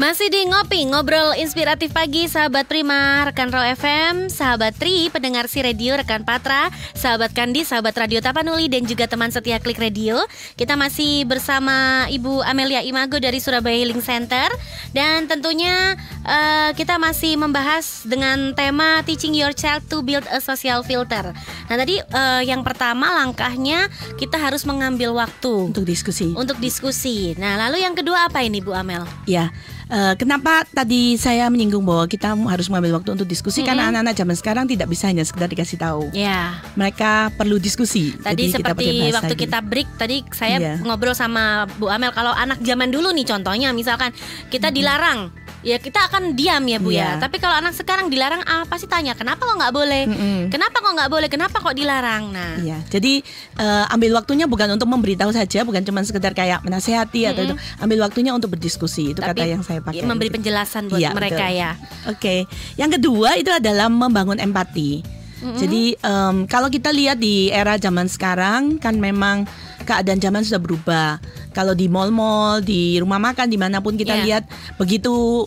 Masih 0.07 0.31
di 0.31 0.47
ngopi, 0.47 0.87
ngobrol 0.87 1.35
inspiratif 1.35 1.91
pagi 1.91 2.31
sahabat 2.31 2.71
Prima, 2.71 3.27
rekan 3.27 3.51
Ro 3.51 3.59
FM, 3.59 4.31
sahabat 4.31 4.79
Tri, 4.79 5.11
pendengar 5.11 5.51
si 5.51 5.59
radio, 5.59 5.99
rekan 5.99 6.23
Patra, 6.23 6.71
sahabat 6.95 7.35
Kandi, 7.35 7.67
sahabat 7.67 7.91
Radio 7.91 8.23
Tapanuli 8.23 8.71
dan 8.71 8.87
juga 8.87 9.11
teman 9.11 9.35
setia 9.35 9.59
Klik 9.59 9.83
Radio. 9.83 10.23
Kita 10.55 10.79
masih 10.79 11.27
bersama 11.27 12.07
Ibu 12.07 12.39
Amelia 12.47 12.87
Imago 12.87 13.19
dari 13.19 13.43
Surabaya 13.43 13.83
Healing 13.83 13.99
Center 13.99 14.47
dan 14.95 15.27
tentunya 15.27 15.99
eh, 16.23 16.71
kita 16.79 17.03
masih 17.03 17.35
membahas 17.35 18.07
dengan 18.07 18.55
tema 18.55 19.03
Teaching 19.03 19.35
Your 19.35 19.59
Child 19.59 19.91
to 19.91 20.07
Build 20.07 20.23
a 20.31 20.39
Social 20.39 20.87
Filter. 20.87 21.35
Nah 21.67 21.75
tadi 21.75 21.99
eh, 21.99 22.43
yang 22.47 22.63
pertama 22.63 23.11
langkahnya 23.11 23.91
kita 24.23 24.39
harus 24.39 24.71
mengambil 24.71 25.19
waktu 25.19 25.75
Untuk 25.75 25.83
diskusi. 25.83 26.31
untuk 26.31 26.63
diskusi. 26.63 27.35
Nah 27.43 27.59
lalu 27.59 27.83
yang 27.83 27.99
kedua 27.99 28.31
apa 28.31 28.47
ini 28.47 28.63
Bu 28.63 28.71
Amel? 28.71 29.03
Ya, 29.27 29.51
eh, 29.87 30.15
kenapa 30.15 30.67
tadi 30.67 31.15
saya 31.17 31.47
menyinggung 31.47 31.83
bahwa 31.83 32.05
kita 32.07 32.35
harus 32.35 32.67
mengambil 32.67 32.99
waktu 32.99 33.15
untuk 33.15 33.27
diskusi 33.27 33.63
karena 33.63 33.89
anak-anak 33.89 34.15
zaman 34.15 34.37
sekarang 34.37 34.65
tidak 34.67 34.91
bisa 34.91 35.07
hanya 35.07 35.23
sekedar 35.23 35.47
dikasih 35.47 35.79
tahu. 35.79 36.11
Ya. 36.11 36.59
Mereka 36.75 37.35
perlu 37.35 37.57
diskusi. 37.57 38.13
Tadi 38.17 38.51
Jadi 38.51 38.63
kita 38.63 38.75
seperti 38.75 38.87
bahasa 39.01 39.17
waktu 39.23 39.35
kita 39.37 39.59
break 39.63 39.89
tadi 39.97 40.17
saya 40.35 40.57
Iya. 40.57 40.75
ngobrol 40.83 41.15
sama 41.15 41.67
Bu 41.79 41.87
Amel 41.87 42.11
kalau 42.11 42.33
anak 42.33 42.59
zaman 42.63 42.91
dulu 42.91 43.13
nih 43.13 43.27
contohnya 43.27 43.71
misalkan 43.71 44.11
kita 44.51 44.73
dilarang 44.73 45.31
ya 45.67 45.83
kita 45.83 45.99
akan 46.07 46.39
diam 46.39 46.63
ya 46.63 46.79
Bu 46.79 46.95
ya. 46.95 47.19
Iya. 47.19 47.27
Tapi 47.27 47.43
kalau 47.43 47.59
anak 47.59 47.75
sekarang 47.75 48.07
dilarang 48.07 48.47
apa 48.47 48.79
sih 48.79 48.87
tanya 48.87 49.13
kenapa 49.13 49.43
kok 49.43 49.59
nggak 49.59 49.75
boleh? 49.75 50.07
Mm-mm. 50.07 50.41
Kenapa 50.47 50.79
kok 50.79 50.93
nggak 50.95 51.11
boleh? 51.11 51.27
Kenapa 51.27 51.57
kok 51.59 51.75
dilarang? 51.75 52.31
Nah, 52.31 52.55
Iya, 52.63 52.79
jadi 52.87 53.19
eh, 53.59 53.85
ambil 53.91 54.15
waktunya 54.15 54.47
bukan 54.47 54.71
untuk 54.71 54.87
memberitahu 54.87 55.35
saja, 55.35 55.67
bukan 55.67 55.83
cuma 55.83 56.07
sekedar 56.07 56.31
kayak 56.31 56.63
menasehati 56.63 57.27
atau 57.27 57.43
itu, 57.43 57.55
ambil 57.83 58.07
waktunya 58.07 58.31
untuk 58.31 58.55
berdiskusi. 58.55 59.11
Itu 59.11 59.21
kata 59.21 59.43
yang 59.43 59.67
saya 59.67 59.83
pakai. 59.83 60.07
memberi 60.07 60.31
penjelasan 60.31 60.87
buat 60.87 61.03
Iya, 61.03 61.11
mereka 61.11 61.51
betul. 61.51 61.59
ya. 61.59 61.71
Oke, 62.07 62.37
yang 62.79 62.89
kedua 62.89 63.35
itu 63.35 63.51
adalah 63.51 63.91
membangun 63.91 64.39
empati. 64.39 65.03
Jadi 65.37 65.95
em, 65.95 66.37
kalau 66.49 66.67
kita 66.67 66.91
lihat 66.91 67.21
di 67.21 67.53
era 67.53 67.77
zaman 67.77 68.09
sekarang 68.09 68.83
kan 68.83 68.99
memang 68.99 69.47
keadaan 69.87 70.19
zaman 70.19 70.43
sudah 70.43 70.59
berubah. 70.59 71.23
Kalau 71.55 71.73
di 71.73 71.87
mall-mall, 71.87 72.61
di 72.61 72.99
rumah 72.99 73.23
makan, 73.23 73.47
di 73.47 73.57
mana 73.57 73.79
pun 73.79 73.95
kita 73.95 74.19
Iya. 74.19 74.23
lihat 74.27 74.43
begitu 74.77 75.47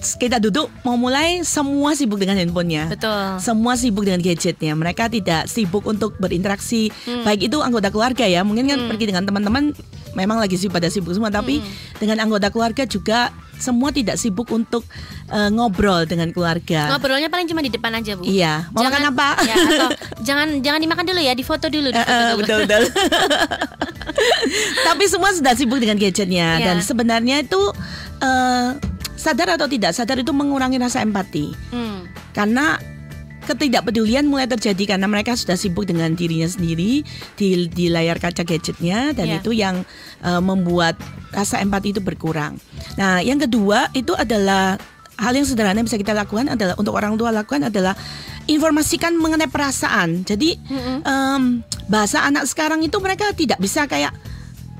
kita 0.00 0.40
duduk 0.40 0.72
mau 0.80 0.96
mulai 0.96 1.44
semua 1.44 1.92
sibuk 1.92 2.16
dengan 2.16 2.36
handphonenya. 2.40 2.88
Betul. 2.88 3.36
Semua 3.40 3.76
sibuk 3.76 4.04
dengan 4.08 4.20
gadgetnya. 4.20 4.72
Mereka 4.72 5.12
tidak 5.12 5.44
sibuk 5.44 5.84
untuk 5.84 6.16
berinteraksi. 6.16 6.88
Baik 7.24 7.52
itu 7.52 7.60
anggota 7.60 7.92
keluarga 7.92 8.24
ya. 8.24 8.40
Mungkin 8.40 8.64
kan 8.64 8.80
pergi 8.88 9.12
dengan 9.12 9.28
teman-teman 9.28 9.76
memang 10.16 10.40
lagi 10.40 10.56
sibuk 10.56 10.80
pada 10.80 10.88
sibuk 10.88 11.12
semua. 11.12 11.28
Tapi 11.28 11.60
dengan 12.00 12.16
anggota 12.24 12.48
keluarga 12.48 12.88
juga 12.88 13.28
semua 13.60 13.92
tidak 13.92 14.16
sibuk 14.16 14.48
untuk 14.50 14.82
eh, 15.28 15.50
ngobrol 15.52 16.08
dengan 16.08 16.32
keluarga. 16.32 16.90
Ngobrolnya 16.90 17.28
paling 17.28 17.46
cuma 17.46 17.60
di 17.60 17.70
depan 17.70 17.92
aja 17.94 18.16
Bu. 18.16 18.24
Iya. 18.24 18.72
Mau 18.72 18.82
makan 18.82 19.12
apa? 19.12 19.28
Ya, 19.44 19.54
atau 19.54 19.88
jangan 20.26 20.48
jangan 20.64 20.80
dimakan 20.80 21.04
dulu 21.06 21.20
ya, 21.20 21.32
difoto 21.36 21.68
dulu. 21.68 21.88
Eh, 21.88 21.94
difoto 21.94 22.10
eh, 22.10 22.24
dulu. 22.24 22.38
betul 22.40 22.58
betul. 22.66 22.82
Tapi 24.88 25.04
semua 25.06 25.30
sudah 25.32 25.52
sibuk 25.54 25.78
dengan 25.78 25.96
gadgetnya 25.96 26.58
Iya. 26.58 26.66
dan 26.66 26.76
sebenarnya 26.82 27.44
itu 27.44 27.60
eh, 28.20 28.68
sadar 29.14 29.54
atau 29.54 29.68
tidak 29.68 29.92
sadar 29.92 30.16
itu 30.18 30.32
mengurangi 30.32 30.80
rasa 30.80 31.04
empati. 31.04 31.52
Hmm. 31.70 32.08
karena 32.30 32.78
ketidakpedulian 33.44 34.24
mulai 34.24 34.44
terjadi 34.44 34.96
karena 34.96 35.06
mereka 35.06 35.32
sudah 35.34 35.54
sibuk 35.54 35.84
dengan 35.84 36.12
dirinya 36.12 36.46
sendiri 36.46 37.02
di, 37.34 37.46
di 37.66 37.86
layar 37.88 38.16
kaca 38.16 38.42
gadgetnya 38.42 39.12
dan 39.12 39.26
Iya. 39.26 39.36
itu 39.40 39.50
yang 39.52 39.82
eh, 40.20 40.42
membuat 40.42 40.96
rasa 41.30 41.58
empati 41.58 41.94
itu 41.94 42.02
berkurang. 42.02 42.58
Nah, 42.96 43.20
yang 43.20 43.38
kedua 43.38 43.88
itu 43.92 44.12
adalah 44.12 44.76
hal 45.20 45.32
yang 45.36 45.44
sederhana 45.44 45.76
yang 45.76 45.88
bisa 45.88 46.00
kita 46.00 46.16
lakukan 46.16 46.48
adalah 46.48 46.74
untuk 46.80 46.96
orang 46.96 47.14
tua 47.14 47.28
lakukan 47.28 47.68
adalah 47.68 47.92
informasikan 48.48 49.14
mengenai 49.14 49.46
perasaan. 49.46 50.24
Jadi 50.24 50.56
em, 51.04 51.42
bahasa 51.86 52.24
anak 52.24 52.48
sekarang 52.48 52.80
itu 52.80 52.96
mereka 52.98 53.28
tidak 53.36 53.60
bisa 53.60 53.84
kayak 53.84 54.10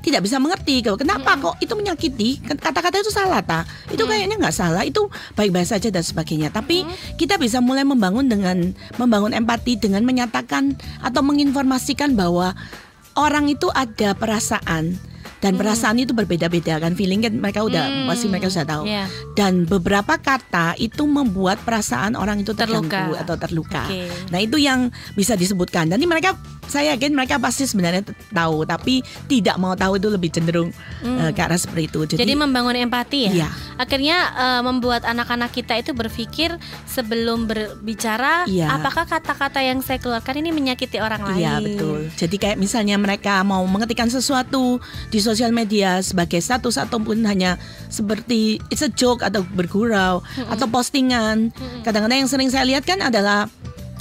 tidak 0.01 0.25
bisa 0.25 0.41
mengerti 0.41 0.81
kalau 0.81 0.97
kenapa 0.97 1.37
kok 1.37 1.55
itu 1.61 1.73
menyakiti. 1.77 2.41
Kata-kata 2.41 3.01
itu 3.01 3.13
salah 3.13 3.45
ta. 3.45 3.63
Itu 3.93 4.09
kayaknya 4.09 4.41
nggak 4.41 4.55
salah. 4.55 4.81
Itu 4.81 5.13
baik-baik 5.37 5.69
saja 5.69 5.93
dan 5.93 6.01
sebagainya. 6.01 6.49
Tapi 6.49 6.83
kita 7.21 7.37
bisa 7.37 7.61
mulai 7.61 7.85
membangun 7.85 8.25
dengan 8.25 8.73
membangun 8.97 9.37
empati 9.37 9.77
dengan 9.77 10.01
menyatakan 10.01 10.73
atau 11.05 11.21
menginformasikan 11.21 12.17
bahwa 12.17 12.57
orang 13.13 13.47
itu 13.53 13.69
ada 13.73 14.17
perasaan 14.17 15.10
dan 15.41 15.57
perasaan 15.57 15.97
itu 15.97 16.13
berbeda-beda 16.13 16.77
kan 16.77 16.93
feeling 16.93 17.19
kan 17.19 17.33
mereka 17.33 17.61
udah 17.61 17.81
pasti 18.05 18.25
mereka 18.27 18.47
sudah 18.47 18.67
tahu 18.69 18.83
Iya. 18.85 19.05
dan 19.33 19.65
beberapa 19.65 20.15
kata 20.15 20.77
itu 20.77 21.03
membuat 21.03 21.59
perasaan 21.59 22.13
orang 22.13 22.39
itu 22.39 22.53
terganggu 22.53 22.87
Terluka. 22.87 23.19
atau 23.19 23.35
terluka 23.35 23.83
Oke. 23.83 24.05
Nah 24.29 24.39
itu 24.39 24.57
yang 24.57 24.87
bisa 25.11 25.33
disebutkan. 25.33 25.87
Dan 25.87 25.97
ini 25.97 26.05
mereka, 26.05 26.37
saya 26.63 26.93
yakin 26.93 27.11
mereka 27.11 27.35
pasti 27.37 27.63
sebenarnya 27.63 28.03
tahu, 28.29 28.61
tapi 28.63 28.99
tidak 29.25 29.57
mau 29.57 29.73
tahu 29.73 29.97
itu 29.97 30.07
lebih 30.07 30.29
cenderung 30.29 30.69
eh, 31.01 31.31
ke 31.31 31.41
arah 31.41 31.55
seperti 31.55 31.83
itu. 31.87 31.99
Jadi, 32.05 32.13
Hmm. 32.13 32.21
Jadi, 32.21 32.33
membangun 32.37 32.75
empati 32.77 33.19
ya. 33.23 33.31
Iya. 33.33 33.49
Akhirnya 33.75 34.17
eh, 34.31 34.61
membuat 34.61 35.01
anak-anak 35.03 35.49
kita 35.51 35.73
itu 35.75 35.91
berpikir 35.91 36.53
sebelum 36.85 37.45
berbicara, 37.45 38.45
Iya. 38.45 38.69
apakah 38.71 39.03
kata-kata 39.05 39.59
yang 39.59 39.79
saya 39.79 39.97
keluarkan 39.97 40.37
ini 40.37 40.51
menyakiti 40.51 40.97
orang 40.97 41.23
lain? 41.23 41.39
Iya 41.39 41.53
betul. 41.57 41.99
Jadi 42.13 42.35
kayak 42.37 42.57
misalnya 42.57 42.95
mereka 42.95 43.41
mau 43.41 43.63
mengetikkan 43.65 44.07
sesuatu 44.07 44.77
di 45.07 45.19
sosial 45.31 45.55
media 45.55 46.03
sebagai 46.03 46.43
status 46.43 46.75
ataupun 46.75 47.23
hanya 47.23 47.55
seperti 47.87 48.59
it's 48.67 48.83
a 48.83 48.91
joke 48.91 49.23
atau 49.23 49.47
bergurau 49.55 50.19
atau 50.51 50.67
postingan. 50.67 51.55
Kadang-kadang 51.87 52.27
yang 52.27 52.29
sering 52.29 52.51
saya 52.51 52.67
lihat 52.67 52.83
kan 52.83 52.99
adalah 52.99 53.47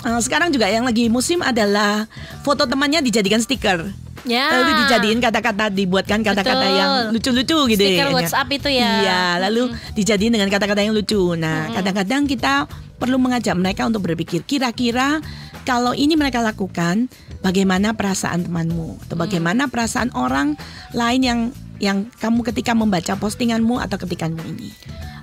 eh, 0.03 0.21
sekarang 0.21 0.51
juga 0.51 0.67
yang 0.67 0.83
lagi 0.83 1.07
musim 1.07 1.41
adalah 1.41 2.11
foto 2.43 2.67
temannya 2.67 3.01
dijadikan 3.07 3.39
stiker. 3.39 3.87
Ya. 4.29 4.53
Lalu 4.53 4.85
dijadiin 4.85 5.19
kata-kata 5.23 5.73
dibuatkan 5.73 6.21
kata-kata 6.21 6.61
Betul. 6.61 6.77
yang 6.77 6.93
lucu-lucu 7.09 7.59
gitu 7.73 7.83
Stiker 7.89 8.09
ya. 8.09 8.13
WhatsApp 8.13 8.49
itu 8.53 8.69
ya. 8.69 8.91
Iya, 9.01 9.23
lalu 9.49 9.73
dijadiin 9.97 10.33
dengan 10.37 10.53
kata-kata 10.53 10.85
yang 10.85 10.93
lucu. 10.93 11.37
Nah, 11.41 11.73
kadang-kadang 11.73 12.29
kita 12.29 12.69
perlu 13.01 13.17
mengajak 13.17 13.57
mereka 13.57 13.89
untuk 13.89 14.05
berpikir 14.05 14.45
kira-kira 14.45 15.25
kalau 15.65 15.97
ini 15.97 16.15
mereka 16.21 16.45
lakukan 16.45 17.09
bagaimana 17.41 17.97
perasaan 17.97 18.45
temanmu 18.45 19.01
atau 19.09 19.17
bagaimana 19.17 19.73
perasaan 19.73 20.13
orang 20.13 20.61
lain 20.93 21.21
yang 21.25 21.41
yang 21.81 21.99
kamu 22.21 22.45
ketika 22.53 22.77
membaca 22.77 23.17
postinganmu 23.17 23.81
atau 23.81 23.97
ketikanmu 23.97 24.45
ini. 24.45 24.69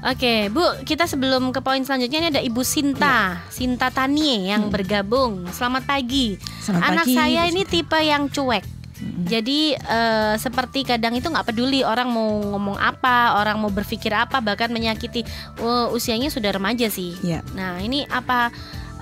Oke, 0.06 0.54
Bu, 0.54 0.62
kita 0.86 1.10
sebelum 1.10 1.50
ke 1.50 1.62
poin 1.62 1.82
selanjutnya 1.82 2.20
ini 2.22 2.30
ada 2.34 2.42
Ibu 2.42 2.62
Sinta, 2.62 3.42
Sinta 3.50 3.90
Tanie 3.90 4.46
yang 4.50 4.70
bergabung. 4.70 5.50
Selamat 5.50 5.90
pagi. 5.90 6.38
Selamat 6.62 6.94
Anak 6.94 7.06
pagi, 7.10 7.18
saya 7.18 7.42
ini 7.50 7.66
tipe 7.66 7.98
yang 7.98 8.30
cuek. 8.30 8.77
Jadi 9.02 9.76
eh, 9.78 10.36
seperti 10.38 10.88
kadang 10.88 11.14
itu 11.14 11.30
nggak 11.30 11.54
peduli 11.54 11.86
orang 11.86 12.10
mau 12.10 12.42
ngomong 12.56 12.78
apa, 12.80 13.38
orang 13.38 13.62
mau 13.62 13.70
berpikir 13.70 14.14
apa, 14.14 14.42
bahkan 14.42 14.74
menyakiti. 14.74 15.22
Oh, 15.62 15.94
usianya 15.94 16.34
sudah 16.34 16.54
remaja 16.54 16.90
sih. 16.90 17.14
Ya. 17.22 17.46
Nah, 17.54 17.78
ini 17.82 18.06
apa? 18.10 18.50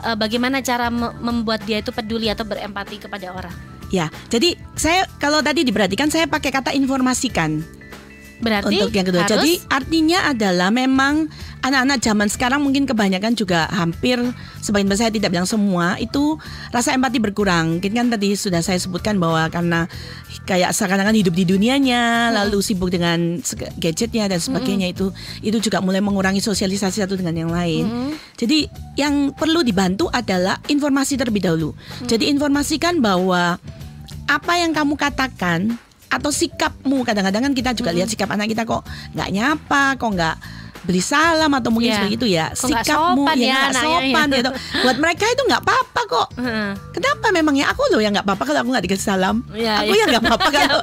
eh, 0.06 0.18
bagaimana 0.18 0.62
cara 0.62 0.94
me- 0.94 1.16
membuat 1.18 1.66
dia 1.66 1.82
itu 1.82 1.90
peduli 1.90 2.30
atau 2.30 2.46
berempati 2.46 3.02
kepada 3.02 3.34
orang? 3.34 3.56
Ya, 3.94 4.10
jadi 4.34 4.58
saya 4.74 5.06
kalau 5.22 5.46
tadi 5.46 5.62
diperhatikan 5.62 6.10
saya 6.10 6.26
pakai 6.26 6.50
kata 6.50 6.74
informasikan. 6.74 7.62
Berarti 8.40 8.76
untuk 8.84 8.92
yang 8.92 9.08
kedua. 9.08 9.24
harus 9.24 9.32
Jadi 9.32 9.52
artinya 9.72 10.20
adalah 10.28 10.70
memang 10.70 11.32
anak-anak 11.64 11.98
zaman 12.04 12.28
sekarang 12.30 12.60
mungkin 12.62 12.86
kebanyakan 12.86 13.34
juga 13.34 13.66
hampir 13.72 14.22
sebagian 14.62 14.86
besar 14.86 15.08
saya 15.08 15.12
tidak 15.14 15.34
bilang 15.34 15.50
semua 15.50 15.98
itu 16.02 16.38
rasa 16.70 16.94
empati 16.94 17.18
berkurang. 17.22 17.80
Mungkin 17.80 17.92
kan 17.94 18.08
tadi 18.10 18.34
sudah 18.34 18.62
saya 18.62 18.78
sebutkan 18.82 19.18
bahwa 19.18 19.48
karena 19.50 19.86
kayak 20.46 20.74
seakan-akan 20.74 21.16
hidup 21.18 21.34
di 21.34 21.46
dunianya 21.46 22.34
lalu 22.34 22.62
sibuk 22.62 22.90
dengan 22.94 23.42
gadgetnya 23.82 24.30
dan 24.30 24.40
sebagainya 24.42 24.94
itu 24.94 25.10
itu 25.42 25.58
juga 25.62 25.82
mulai 25.82 26.02
mengurangi 26.02 26.42
sosialisasi 26.42 27.02
satu 27.02 27.18
dengan 27.18 27.36
yang 27.36 27.52
lain. 27.52 28.16
Jadi 28.36 28.70
yang 29.00 29.34
perlu 29.34 29.62
dibantu 29.62 30.12
adalah 30.12 30.62
informasi 30.70 31.18
terlebih 31.18 31.46
dahulu. 31.46 31.72
Jadi 32.06 32.30
informasikan 32.30 33.00
bahwa 33.00 33.58
apa 34.26 34.54
yang 34.58 34.74
kamu 34.74 34.98
katakan 34.98 35.78
atau 36.16 36.30
sikapmu 36.30 37.04
kadang-kadang 37.04 37.42
kan 37.42 37.54
kita 37.54 37.72
juga 37.72 37.92
lihat 37.92 38.08
sikap 38.08 38.28
anak 38.28 38.48
kita 38.48 38.64
kok 38.64 38.84
nggak 39.12 39.30
nyapa 39.30 39.96
kok 39.96 40.10
nggak 40.10 40.38
beli 40.86 41.02
salam 41.02 41.50
atau 41.50 41.74
mungkin 41.74 41.90
Iya. 41.90 41.98
seperti 41.98 42.14
itu 42.14 42.28
ya 42.30 42.46
Kok 42.48 42.70
sikapmu 42.70 43.26
sopan 43.26 43.38
ya 43.40 43.50
nggak 43.50 43.66
anaknya, 43.66 43.90
sopan 43.90 44.28
ya. 44.28 44.38
gitu 44.38 44.50
buat 44.86 44.98
mereka 45.00 45.24
itu 45.26 45.42
nggak 45.44 45.62
apa-apa 45.62 46.02
kok 46.06 46.28
Heeh. 46.38 46.70
kenapa 46.94 47.26
memangnya 47.32 47.66
aku 47.68 47.82
loh 47.90 47.98
yang 47.98 48.14
nggak 48.14 48.22
apa-apa 48.22 48.44
kalau 48.46 48.60
aku 48.62 48.70
nggak 48.70 48.86
dikasih 48.86 49.06
salam 49.08 49.42
Iya, 49.50 49.82
aku 49.82 49.90
iya. 49.90 49.98
yang 49.98 50.10
nggak 50.14 50.24
apa-apa 50.24 50.50
kalau 50.62 50.80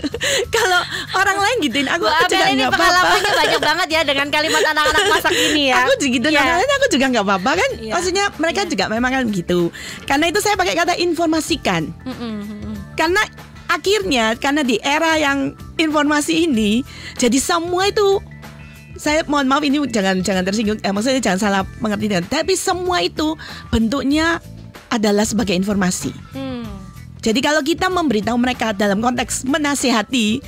kalau 0.54 0.80
orang 1.16 1.38
lain 1.38 1.56
gituin 1.64 1.88
aku 1.88 2.04
Bu 2.04 2.12
aku 2.12 2.28
juga 2.28 2.44
ini 2.46 2.60
apa-apa 2.62 2.76
pengalamannya 2.78 3.32
banyak 3.34 3.60
banget 3.62 3.88
ya 3.88 4.00
dengan 4.04 4.26
kalimat 4.28 4.62
anak-anak 4.66 5.04
masak 5.08 5.32
ini 5.32 5.62
ya. 5.64 5.76
Aku 5.80 5.92
juga 5.96 6.12
gitu 6.12 6.28
Iya. 6.28 6.38
kadang-kadang 6.38 6.76
aku 6.76 6.86
juga 6.90 7.04
nggak 7.08 7.24
apa-apa 7.24 7.50
kan 7.56 7.70
Iya. 7.78 7.92
maksudnya 7.96 8.24
mereka 8.36 8.60
juga 8.66 8.84
memang 8.86 9.10
kan 9.10 9.24
gitu 9.32 9.60
karena 10.04 10.24
itu 10.28 10.38
saya 10.40 10.54
pakai 10.54 10.76
kata 10.76 10.92
informasikan 10.98 11.88
Mm-mm, 12.04 12.32
mm-mm. 12.44 12.74
karena 12.92 13.22
akhirnya 13.68 14.34
karena 14.40 14.64
di 14.64 14.80
era 14.80 15.20
yang 15.20 15.52
informasi 15.76 16.48
ini 16.48 16.82
jadi 17.20 17.36
semua 17.36 17.88
itu 17.92 18.20
saya 18.98 19.22
mohon 19.30 19.46
maaf 19.46 19.62
ini 19.62 19.78
jangan 19.92 20.24
jangan 20.26 20.42
tersinggung 20.42 20.80
eh, 20.82 20.90
maksudnya 20.90 21.22
jangan 21.22 21.38
salah 21.38 21.62
mengerti 21.78 22.10
dengan 22.10 22.26
tapi 22.26 22.58
semua 22.58 22.98
itu 23.04 23.38
bentuknya 23.70 24.42
adalah 24.90 25.22
sebagai 25.22 25.54
informasi 25.54 26.10
Hmm. 26.34 26.66
jadi 27.22 27.38
kalau 27.44 27.62
kita 27.62 27.86
memberitahu 27.92 28.34
mereka 28.40 28.74
dalam 28.74 28.98
konteks 28.98 29.46
menasihati 29.46 30.42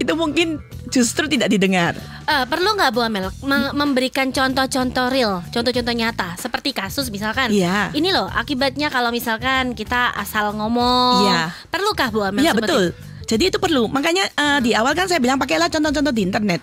itu 0.00 0.12
mungkin 0.12 0.56
justru 0.88 1.28
tidak 1.28 1.46
didengar 1.46 1.92
Eh, 2.22 2.46
perlu 2.46 2.72
nggak 2.72 2.90
Bu 2.90 3.02
Amel 3.02 3.26
mem- 3.42 3.74
memberikan 3.74 4.30
contoh-contoh 4.30 5.10
real, 5.10 5.42
contoh-contoh 5.48 5.90
nyata 5.90 6.34
seperti 6.36 6.70
kasus 6.70 7.10
misalkan. 7.10 7.50
Iya. 7.50 7.90
Ini 7.90 8.08
loh 8.08 8.26
akibatnya 8.26 8.86
kalau 8.86 9.10
misalkan 9.10 9.74
kita 9.74 10.14
asal 10.14 10.54
ngomong. 10.54 11.26
Iya. 11.26 11.50
Perlukah 11.66 12.08
Bu 12.08 12.22
Amel? 12.22 12.40
Iya 12.40 12.54
betul. 12.54 12.94
Jadi 13.26 13.46
itu 13.46 13.58
perlu. 13.58 13.86
Makanya 13.86 14.26
eh, 14.28 14.58
di 14.60 14.70
awal 14.72 14.90
kan 14.92 15.06
saya 15.06 15.18
bilang 15.18 15.36
pakailah 15.36 15.66
contoh-contoh 15.68 16.10
di 16.10 16.22
internet. 16.22 16.62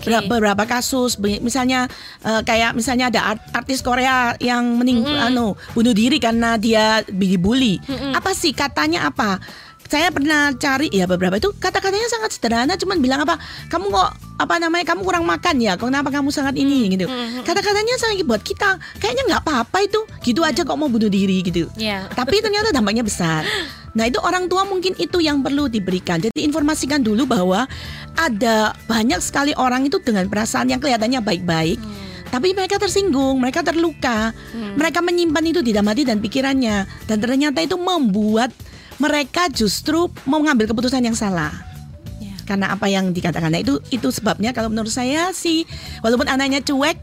Ber- 0.00 0.26
Beberapa 0.28 0.66
kasus, 0.66 1.14
misalnya 1.18 1.90
eh, 2.20 2.42
kayak 2.42 2.74
misalnya 2.74 3.06
ada 3.08 3.20
art- 3.28 3.46
artis 3.52 3.82
Korea 3.82 4.38
yang 4.38 4.74
mening, 4.74 5.02
anu 5.02 5.54
bunuh 5.72 5.92
diri 5.92 6.18
karena 6.18 6.54
dia 6.54 7.02
dibully. 7.04 7.82
Apa 8.10 8.34
sih 8.34 8.50
katanya 8.50 9.06
apa? 9.06 9.42
Saya 9.88 10.12
pernah 10.12 10.52
cari 10.52 10.92
ya 10.92 11.08
beberapa 11.08 11.40
itu 11.40 11.48
kata-katanya 11.56 12.12
sangat 12.12 12.36
sederhana, 12.36 12.76
cuman 12.76 13.00
bilang 13.00 13.24
apa? 13.24 13.40
Kamu 13.72 13.88
kok 13.88 14.10
apa 14.36 14.54
namanya? 14.60 14.84
Kamu 14.84 15.00
kurang 15.00 15.24
makan 15.24 15.56
ya? 15.64 15.80
Kenapa 15.80 16.12
kamu 16.12 16.28
sangat 16.28 16.60
ini 16.60 16.92
gitu? 16.92 17.08
Kata-katanya 17.40 17.96
sangat 17.96 18.20
buat 18.28 18.44
kita 18.44 18.76
kayaknya 19.00 19.24
nggak 19.32 19.42
apa-apa 19.48 19.88
itu, 19.88 20.04
gitu 20.20 20.44
aja 20.44 20.60
kok 20.60 20.76
mau 20.76 20.92
bunuh 20.92 21.08
diri 21.08 21.40
gitu. 21.40 21.72
Iya. 21.80 22.04
Tapi 22.12 22.44
ternyata 22.44 22.68
dampaknya 22.68 23.00
besar. 23.00 23.48
Nah 23.96 24.04
itu 24.04 24.20
orang 24.20 24.44
tua 24.52 24.68
mungkin 24.68 24.92
itu 25.00 25.24
yang 25.24 25.40
perlu 25.40 25.72
diberikan. 25.72 26.20
Jadi 26.20 26.36
informasikan 26.44 27.00
dulu 27.00 27.24
bahwa 27.24 27.64
ada 28.12 28.76
banyak 28.84 29.24
sekali 29.24 29.56
orang 29.56 29.88
itu 29.88 29.96
dengan 30.04 30.28
perasaan 30.28 30.68
yang 30.68 30.84
kelihatannya 30.84 31.24
baik-baik. 31.24 31.80
Tapi 32.28 32.52
mereka 32.52 32.76
tersinggung, 32.76 33.40
mereka 33.40 33.64
terluka, 33.64 34.36
mereka 34.76 35.00
menyimpan 35.00 35.48
itu 35.48 35.64
di 35.64 35.72
dalam 35.72 35.88
hati 35.88 36.04
dan 36.04 36.20
pikirannya, 36.20 36.84
dan 37.08 37.16
ternyata 37.24 37.64
itu 37.64 37.80
membuat 37.80 38.52
mereka 38.98 39.46
justru 39.48 39.96
mau 40.24 40.38
mengambil 40.38 40.68
keputusan 40.68 41.00
yang 41.00 41.14
salah 41.14 41.50
Iya. 42.18 42.34
karena 42.44 42.66
apa 42.70 42.86
yang 42.86 43.10
dikatakan 43.10 43.48
nah, 43.48 43.58
itu 43.58 43.78
itu 43.88 44.08
sebabnya 44.08 44.50
kalau 44.50 44.68
menurut 44.68 44.90
saya 44.90 45.30
sih 45.30 45.62
walaupun 46.00 46.26
anaknya 46.26 46.58
cuek 46.60 46.98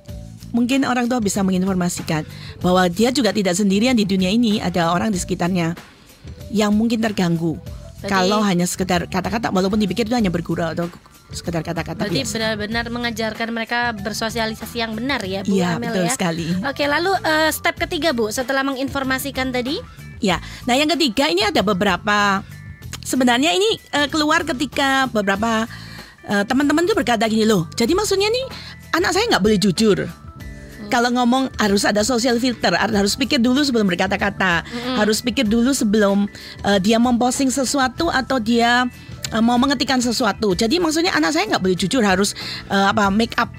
mungkin 0.52 0.84
orang 0.84 1.06
tua 1.06 1.20
bisa 1.20 1.40
menginformasikan 1.40 2.24
bahwa 2.60 2.88
dia 2.88 3.10
juga 3.10 3.32
tidak 3.32 3.54
sendirian 3.54 3.92
di 3.92 4.04
dunia 4.04 4.28
ini 4.28 4.60
ada 4.60 4.88
orang 4.90 5.08
di 5.08 5.18
sekitarnya 5.18 5.76
yang 6.50 6.72
mungkin 6.72 7.00
terganggu 7.00 7.56
Berarti- 7.98 8.08
kalau 8.08 8.40
hanya 8.40 8.64
sekedar 8.64 9.04
kata-kata 9.06 9.50
walaupun 9.50 9.76
dipikir 9.78 10.04
itu 10.04 10.14
hanya 10.14 10.30
bergurau 10.30 10.72
atau 10.72 10.88
sekedar 11.28 11.60
kata-kata 11.60 12.06
Berarti 12.06 12.22
benar-benar 12.24 12.86
mengajarkan 12.88 13.50
mereka 13.50 13.92
bersosialisasi 13.94 14.78
yang 14.78 14.94
benar 14.94 15.20
ya 15.22 15.42
Bu 15.42 15.52
Iya 15.54 15.76
Amel 15.76 15.92
betul 15.92 16.06
ya. 16.06 16.12
sekali. 16.14 16.48
Oke, 16.62 16.86
lalu 16.86 17.12
eh, 17.18 17.50
step 17.50 17.76
ketiga 17.78 18.14
Bu, 18.14 18.30
setelah 18.30 18.62
menginformasikan 18.62 19.50
tadi, 19.50 19.82
Ya, 20.18 20.38
nah 20.64 20.74
yang 20.74 20.88
ketiga 20.90 21.28
ini 21.28 21.42
ada 21.42 21.60
beberapa 21.60 22.42
sebenarnya 23.02 23.52
ini 23.52 23.78
eh, 23.92 24.08
keluar 24.08 24.42
ketika 24.42 25.06
beberapa 25.08 25.68
eh, 26.24 26.44
teman-teman 26.44 26.84
tuh 26.84 26.96
berkata 26.96 27.26
gini 27.26 27.44
loh. 27.44 27.68
Jadi 27.72 27.92
maksudnya 27.92 28.28
nih 28.28 28.46
anak 28.92 29.12
saya 29.12 29.28
nggak 29.28 29.44
boleh 29.44 29.58
jujur. 29.58 30.08
Kalau 30.86 31.10
ngomong 31.10 31.50
harus 31.58 31.82
ada 31.82 32.02
social 32.02 32.38
filter, 32.38 32.70
har- 32.72 32.94
harus 32.94 33.18
pikir 33.18 33.42
dulu 33.42 33.58
sebelum 33.60 33.86
berkata-kata, 33.86 34.62
harus 34.96 35.18
pikir 35.20 35.44
dulu 35.44 35.74
sebelum 35.74 36.30
eh, 36.62 36.78
dia 36.78 36.96
memposting 36.96 37.50
sesuatu 37.50 38.08
atau 38.08 38.38
dia 38.38 38.86
eh, 39.30 39.42
mau 39.42 39.58
mengetikkan 39.58 39.98
sesuatu. 39.98 40.54
Jadi 40.54 40.78
maksudnya 40.78 41.12
anak 41.12 41.34
saya 41.34 41.50
nggak 41.50 41.60
boleh 41.60 41.76
jujur, 41.76 42.02
harus 42.02 42.38
eh, 42.68 42.86
apa 42.86 43.10
make 43.10 43.34
up 43.36 43.50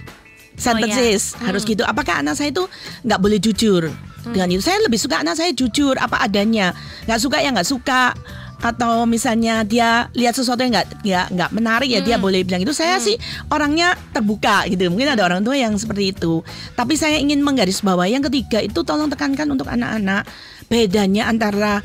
sentences, 0.54 1.36
harus 1.42 1.62
gitu. 1.68 1.84
Apakah 1.84 2.22
anak 2.22 2.34
saya 2.34 2.48
itu 2.48 2.64
nggak 3.02 3.20
boleh 3.20 3.36
jujur? 3.36 3.90
Dengan 4.26 4.48
itu 4.50 4.62
saya 4.62 4.82
lebih 4.82 4.98
suka 4.98 5.22
anak 5.22 5.38
saya 5.38 5.54
jujur 5.54 5.94
apa 5.96 6.18
adanya, 6.18 6.74
nggak 7.06 7.20
suka 7.20 7.38
ya 7.38 7.50
nggak 7.54 7.68
suka. 7.68 8.14
Atau 8.56 9.04
misalnya 9.04 9.60
dia 9.68 10.08
lihat 10.16 10.32
sesuatu 10.32 10.64
yang 10.64 10.72
nggak 10.72 11.04
nggak 11.04 11.26
nggak 11.28 11.50
menarik 11.52 11.92
ya 11.92 12.00
dia 12.00 12.16
boleh 12.16 12.40
bilang 12.40 12.64
itu. 12.64 12.72
Saya 12.72 12.96
sih 12.96 13.20
orangnya 13.52 13.92
terbuka 14.16 14.64
gitu. 14.66 14.88
Mungkin 14.88 15.12
ada 15.12 15.28
orang 15.28 15.44
tua 15.44 15.60
yang 15.60 15.76
seperti 15.76 16.16
itu. 16.16 16.40
Tapi 16.72 16.96
saya 16.96 17.20
ingin 17.20 17.44
menggarisbawahi 17.44 18.16
yang 18.16 18.24
ketiga 18.24 18.64
itu 18.64 18.80
tolong 18.80 19.12
tekankan 19.12 19.44
untuk 19.52 19.68
anak-anak. 19.68 20.24
Bedanya 20.72 21.28
antara 21.28 21.84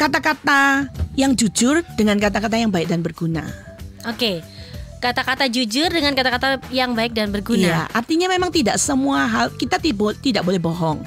kata-kata 0.00 0.88
yang 1.18 1.36
jujur 1.36 1.84
dengan 1.98 2.16
kata-kata 2.16 2.56
yang 2.56 2.72
baik 2.72 2.88
dan 2.88 3.04
berguna. 3.04 3.44
Oke. 4.08 4.40
Kata-kata 4.98 5.46
jujur 5.46 5.92
dengan 5.94 6.10
kata-kata 6.16 6.58
yang 6.74 6.96
baik 6.96 7.14
dan 7.14 7.30
Iya, 7.30 7.34
berguna. 7.38 7.86
artinya 7.94 8.26
memang 8.26 8.50
tidak 8.50 8.82
semua 8.82 9.30
hal 9.30 9.54
kita 9.54 9.78
tibo- 9.78 10.16
tidak 10.16 10.42
boleh 10.42 10.58
bohong. 10.58 10.98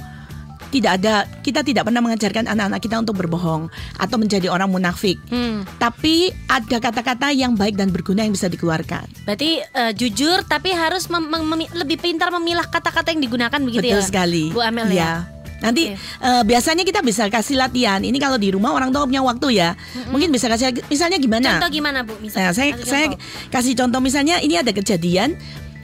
Tidak 0.72 0.92
ada 0.94 1.14
kita 1.42 1.62
tidak 1.62 1.84
pernah 1.84 2.00
mengajarkan 2.00 2.48
anak-anak 2.48 2.80
kita 2.80 2.96
untuk 2.96 3.14
berbohong 3.14 3.68
atau 3.94 4.16
menjadi 4.16 4.48
orang 4.48 4.68
munafik. 4.68 5.20
Hmm. 5.28 5.68
Tapi 5.76 6.32
ada 6.48 6.80
kata-kata 6.80 7.30
yang 7.30 7.54
baik 7.54 7.76
dan 7.76 7.92
berguna 7.92 8.24
yang 8.24 8.32
bisa 8.32 8.48
dikeluarkan. 8.48 9.04
Berarti 9.24 9.60
eh, 9.60 9.92
jujur 9.92 10.42
tapi 10.42 10.72
harus 10.72 11.06
mem- 11.08 11.28
mem- 11.28 11.44
memi- 11.46 11.72
lebih 11.74 12.00
pintar 12.00 12.32
memilah 12.32 12.66
kata-kata 12.66 13.12
yang 13.12 13.20
digunakan 13.22 13.60
begitu 13.60 13.84
Betul 13.86 14.00
ya. 14.00 14.08
sekali. 14.08 14.44
Bu 14.50 14.64
Amel 14.64 14.88
Iya. 14.90 14.96
ya. 14.98 15.14
Nanti 15.62 15.92
Oke. 15.92 16.00
eh, 16.00 16.44
biasanya 16.44 16.82
kita 16.82 17.00
bisa 17.02 17.28
kasih 17.28 17.54
latihan. 17.54 18.00
Ini 18.00 18.18
kalau 18.18 18.40
di 18.40 18.50
rumah 18.50 18.72
orang 18.72 18.90
tua 18.90 19.04
punya 19.04 19.22
waktu 19.22 19.48
ya. 19.54 19.76
Mungkin 20.08 20.32
bisa 20.32 20.48
kasih 20.48 20.72
misalnya 20.88 21.20
gimana? 21.20 21.60
Contoh 21.60 21.70
gimana 21.70 22.02
Bu? 22.02 22.16
Misalnya 22.18 22.50
Nah, 22.50 22.56
saya 22.56 22.70
kasih 22.74 22.88
saya 22.88 23.06
contoh. 23.12 23.20
kasih 23.52 23.74
contoh 23.76 24.00
misalnya 24.00 24.36
ini 24.40 24.56
ada 24.56 24.72
kejadian 24.72 25.36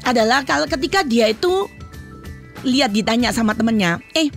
adalah 0.01 0.41
kalau 0.41 0.65
ketika 0.65 1.03
dia 1.03 1.27
itu 1.27 1.67
lihat 2.63 2.89
ditanya 2.89 3.29
sama 3.29 3.53
temennya, 3.53 4.01
eh 4.11 4.33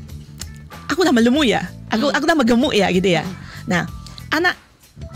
aku 0.91 1.07
tambah 1.07 1.23
lemu 1.23 1.43
ya. 1.47 1.63
Aku 1.89 2.11
aku 2.11 2.25
tambah 2.27 2.43
gemuk 2.43 2.75
ya 2.75 2.91
gitu 2.91 3.07
ya. 3.07 3.23
Nah, 3.65 3.87
anak 4.31 4.59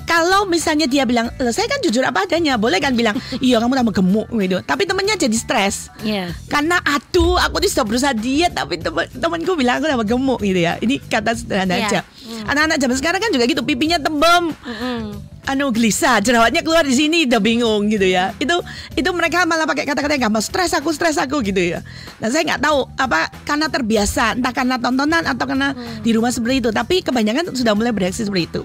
kalau 0.04 0.44
misalnya 0.44 0.84
dia 0.84 1.02
bilang, 1.02 1.32
"Eh, 1.40 1.48
saya 1.48 1.64
kan 1.64 1.80
jujur 1.80 2.04
apa 2.04 2.28
adanya, 2.28 2.54
boleh 2.54 2.76
kan 2.76 2.92
bilang, 2.92 3.16
iya 3.44 3.56
kamu 3.56 3.74
tambah 3.74 3.94
gemuk 3.94 4.28
gitu. 4.36 4.60
Tapi 4.60 4.84
temennya 4.84 5.16
jadi 5.16 5.32
stres. 5.34 5.88
Iya. 6.04 6.28
Karena 6.46 6.76
aduh 6.78 7.40
aku 7.40 7.58
tuh 7.58 7.70
sudah 7.72 7.86
berusaha 7.88 8.12
diet 8.12 8.52
tapi 8.52 8.78
temen, 8.78 9.08
temenku 9.10 9.56
bilang 9.56 9.80
aku 9.80 9.88
tambah 9.88 10.06
gemuk 10.06 10.40
gitu 10.40 10.60
ya. 10.60 10.76
Ini 10.78 11.00
kata 11.02 11.34
sederhana 11.34 11.74
Iya. 11.74 11.86
aja. 11.88 12.00
Anak-anak 12.42 12.76
zaman 12.82 12.96
sekarang 12.98 13.20
kan 13.22 13.30
juga 13.30 13.44
gitu, 13.46 13.62
pipinya 13.62 13.98
tembem, 14.02 14.50
Mm-mm. 14.50 14.98
anu 15.44 15.70
gelisah, 15.70 16.18
jerawatnya 16.24 16.64
keluar 16.64 16.82
di 16.82 16.96
sini 16.96 17.28
udah 17.28 17.40
bingung 17.40 17.86
gitu 17.92 18.04
ya. 18.08 18.34
Itu 18.40 18.60
itu 18.98 19.10
mereka 19.14 19.46
malah 19.46 19.68
pakai 19.68 19.86
kata-kata 19.86 20.18
yang 20.18 20.28
gampang, 20.28 20.44
stres 20.44 20.72
aku, 20.74 20.90
stres 20.90 21.20
aku 21.20 21.44
gitu 21.44 21.60
ya. 21.60 21.80
Nah 22.18 22.28
saya 22.32 22.42
nggak 22.44 22.60
tahu 22.64 22.78
apa 22.96 23.30
karena 23.44 23.66
terbiasa, 23.70 24.34
entah 24.34 24.52
karena 24.56 24.76
tontonan 24.80 25.22
atau 25.28 25.44
karena 25.46 25.76
di 26.02 26.10
rumah 26.16 26.32
seperti 26.32 26.64
itu. 26.64 26.70
Tapi 26.74 27.04
kebanyakan 27.04 27.54
sudah 27.54 27.72
mulai 27.76 27.92
bereaksi 27.92 28.26
seperti 28.26 28.44
itu. 28.50 28.62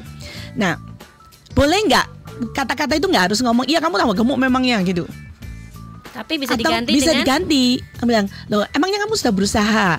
Nah 0.57 0.79
boleh 1.53 1.79
nggak 1.89 2.05
kata-kata 2.55 2.95
itu 2.95 3.11
nggak 3.11 3.31
harus 3.31 3.43
ngomong, 3.43 3.67
iya 3.67 3.83
kamu 3.83 3.99
tambah 3.99 4.15
gemuk 4.15 4.39
memangnya 4.39 4.79
gitu. 4.87 5.03
Tapi 6.09 6.41
bisa 6.41 6.57
Atau 6.57 6.67
diganti 6.67 6.91
bisa 6.95 7.11
dengan 7.11 7.23
diganti. 7.23 7.65
Kamu 7.99 8.07
bilang, 8.07 8.27
loh 8.51 8.65
emangnya 8.75 8.99
kamu 9.03 9.13
sudah 9.15 9.33
berusaha? 9.35 9.89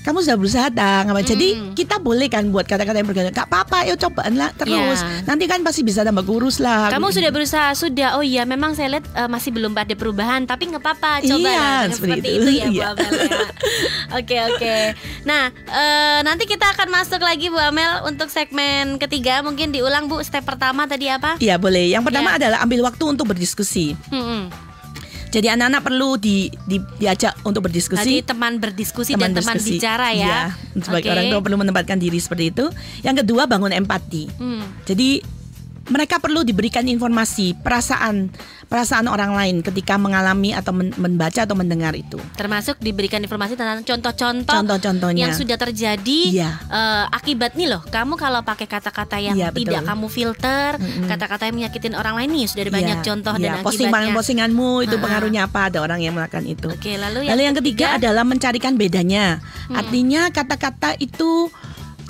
Kamu 0.00 0.18
sudah 0.18 0.34
berusaha 0.34 0.68
tang 0.70 1.06
apa? 1.06 1.20
Jadi 1.20 1.48
Mm. 1.52 1.72
kita 1.74 1.96
boleh 1.96 2.26
kan 2.26 2.48
buat 2.48 2.64
kata-kata 2.64 2.96
yang 2.96 3.04
bergantung. 3.04 3.32
Gak 3.32 3.46
apa-apa, 3.46 3.84
yuk 3.84 4.00
cobaan 4.00 4.32
lah 4.34 4.48
terus. 4.50 4.98
Ya. 4.98 5.22
Nanti 5.24 5.44
kan 5.44 5.60
pasti 5.60 5.80
bisa 5.80 6.00
tambah 6.00 6.22
kurus 6.22 6.56
lah. 6.56 6.88
Kamu 6.88 7.06
Gitu. 7.06 7.20
sudah 7.20 7.30
berusaha 7.30 7.68
sudah 7.72 8.08
oh 8.14 8.24
iya 8.24 8.42
memang 8.42 8.72
saya 8.72 8.88
lihat 8.90 9.04
eh, 9.06 9.26
masih 9.26 9.50
belum 9.50 9.72
ada 9.72 9.92
perubahan 9.92 10.42
tapi 10.42 10.66
nggak 10.66 10.80
apa-apa 10.80 11.20
coba 11.22 11.36
Iya, 11.38 11.52
lah 11.52 11.80
seperti 11.86 12.10
seperti 12.16 12.28
itu. 12.30 12.40
itu, 12.40 12.50
ya 12.50 12.64
Bu 12.64 12.72
Iya. 12.72 12.86
Amel 12.90 13.12
ya. 13.12 13.40
Oke 14.18 14.36
oke. 14.42 14.76
Nah 15.22 15.42
eh, 15.52 16.18
nanti 16.20 16.44
kita 16.44 16.66
akan 16.70 16.88
masuk 16.90 17.20
lagi 17.20 17.46
Bu 17.46 17.58
Amel 17.58 18.02
untuk 18.02 18.26
segmen 18.26 18.96
ketiga 18.96 19.38
mungkin 19.40 19.68
diulang 19.68 20.06
Bu 20.06 20.18
step 20.20 20.42
pertama 20.42 20.84
tadi 20.84 21.06
apa? 21.06 21.36
Iya 21.36 21.56
boleh. 21.56 21.86
Yang 21.86 22.04
pertama 22.04 22.32
Ya. 22.32 22.36
adalah 22.40 22.58
ambil 22.62 22.80
waktu 22.84 23.04
untuk 23.06 23.28
berdiskusi. 23.28 23.94
Mm-mm. 24.08 24.69
Jadi 25.30 25.46
anak-anak 25.46 25.82
perlu 25.82 26.18
di, 26.18 26.50
di- 26.66 26.82
diajak 26.98 27.38
untuk 27.42 27.62
Tadi 27.62 27.70
berdiskusi. 27.70 28.14
teman 28.22 28.58
berdiskusi 28.58 29.14
dan 29.14 29.30
teman 29.30 29.54
berdiskusi. 29.54 29.78
bicara 29.78 30.10
ya. 30.10 30.50
Iya, 30.50 30.82
sebagai 30.82 31.06
Oke. 31.06 31.14
orang 31.14 31.26
tua 31.30 31.40
perlu 31.40 31.56
menempatkan 31.56 31.96
diri 31.96 32.18
seperti 32.18 32.50
itu. 32.50 32.66
Yang 33.00 33.22
kedua 33.22 33.46
bangun 33.46 33.70
empati. 33.70 34.26
Hmm. 34.36 34.66
Jadi 34.82 35.39
mereka 35.90 36.16
perlu 36.16 36.40
diberikan 36.40 36.82
informasi, 36.82 37.52
perasaan, 37.56 38.30
perasaan 38.64 39.04
orang 39.04 39.34
lain 39.34 39.56
ketika 39.60 39.94
mengalami 39.94 40.50
atau 40.50 40.70
men- 40.70 40.94
membaca 40.94 41.42
atau 41.42 41.52
mendengar 41.52 41.92
itu. 41.92 42.16
Termasuk 42.32 42.78
diberikan 42.78 43.18
informasi 43.18 43.54
tentang 43.54 43.82
contoh-contoh 43.82 44.54
Contoh-contohnya. 44.54 45.20
yang 45.20 45.34
sudah 45.34 45.58
terjadi 45.58 46.20
Iya. 46.32 46.50
eh, 46.64 47.04
akibat 47.10 47.52
nih 47.52 47.68
loh. 47.68 47.82
Kamu 47.84 48.14
kalau 48.14 48.40
pakai 48.40 48.64
kata-kata 48.64 49.18
yang 49.18 49.34
Iya, 49.34 49.50
tidak 49.50 49.82
betul. 49.82 49.90
kamu 49.90 50.06
filter, 50.08 50.70
kata-kata 51.04 51.42
yang 51.44 51.56
menyakitin 51.58 51.92
orang 51.92 52.14
lain 52.14 52.30
nih 52.32 52.46
sudah 52.46 52.62
ada 52.62 52.72
banyak 52.72 52.96
Iya, 52.96 53.04
contoh 53.04 53.34
iya. 53.34 53.42
dan 53.42 53.52
posting 53.60 53.90
akibatnya. 53.90 54.14
postinganmu 54.14 54.70
itu 54.80 54.94
Ha-ha. 54.94 55.04
pengaruhnya 55.04 55.40
apa? 55.44 55.60
Ada 55.66 55.78
orang 55.80 56.00
yang 56.00 56.14
melakukan 56.14 56.44
itu. 56.46 56.68
Oke, 56.70 56.94
lalu 56.94 57.26
yang, 57.26 57.34
Lalu 57.34 57.42
yang 57.44 57.56
ketiga 57.58 57.86
adalah 57.96 58.22
mencarikan 58.22 58.74
bedanya. 58.74 59.42
Hmm. 59.66 59.74
Artinya 59.76 60.30
kata-kata 60.30 60.94
itu 60.96 61.50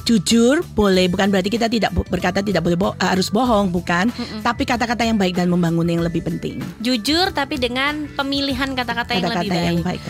jujur 0.02 0.62
boleh 0.70 1.06
bukan 1.06 1.28
berarti 1.28 1.48
kita 1.48 1.66
tidak 1.66 1.90
berkata 2.06 2.40
tidak 2.40 2.60
boleh 2.60 2.74
bo- 2.74 2.96
harus 2.96 3.28
bohong 3.28 3.68
bukan 3.68 4.08
tapi 4.40 4.62
kata-kata 4.62 5.02
yang 5.02 5.14
baik 5.14 5.34
dan 5.34 5.46
membangun 5.46 5.86
yang 5.86 6.00
lebih 6.00 6.20
penting 6.20 6.58
jujur 6.78 7.30
tapi 7.30 7.56
dengan 7.56 8.08
pemilihan 8.10 8.72
kata-kata 8.72 9.12
yang 9.12 9.30
lebih 9.30 9.50
baik. 9.50 9.64
yang 9.64 9.80
baik 9.80 10.02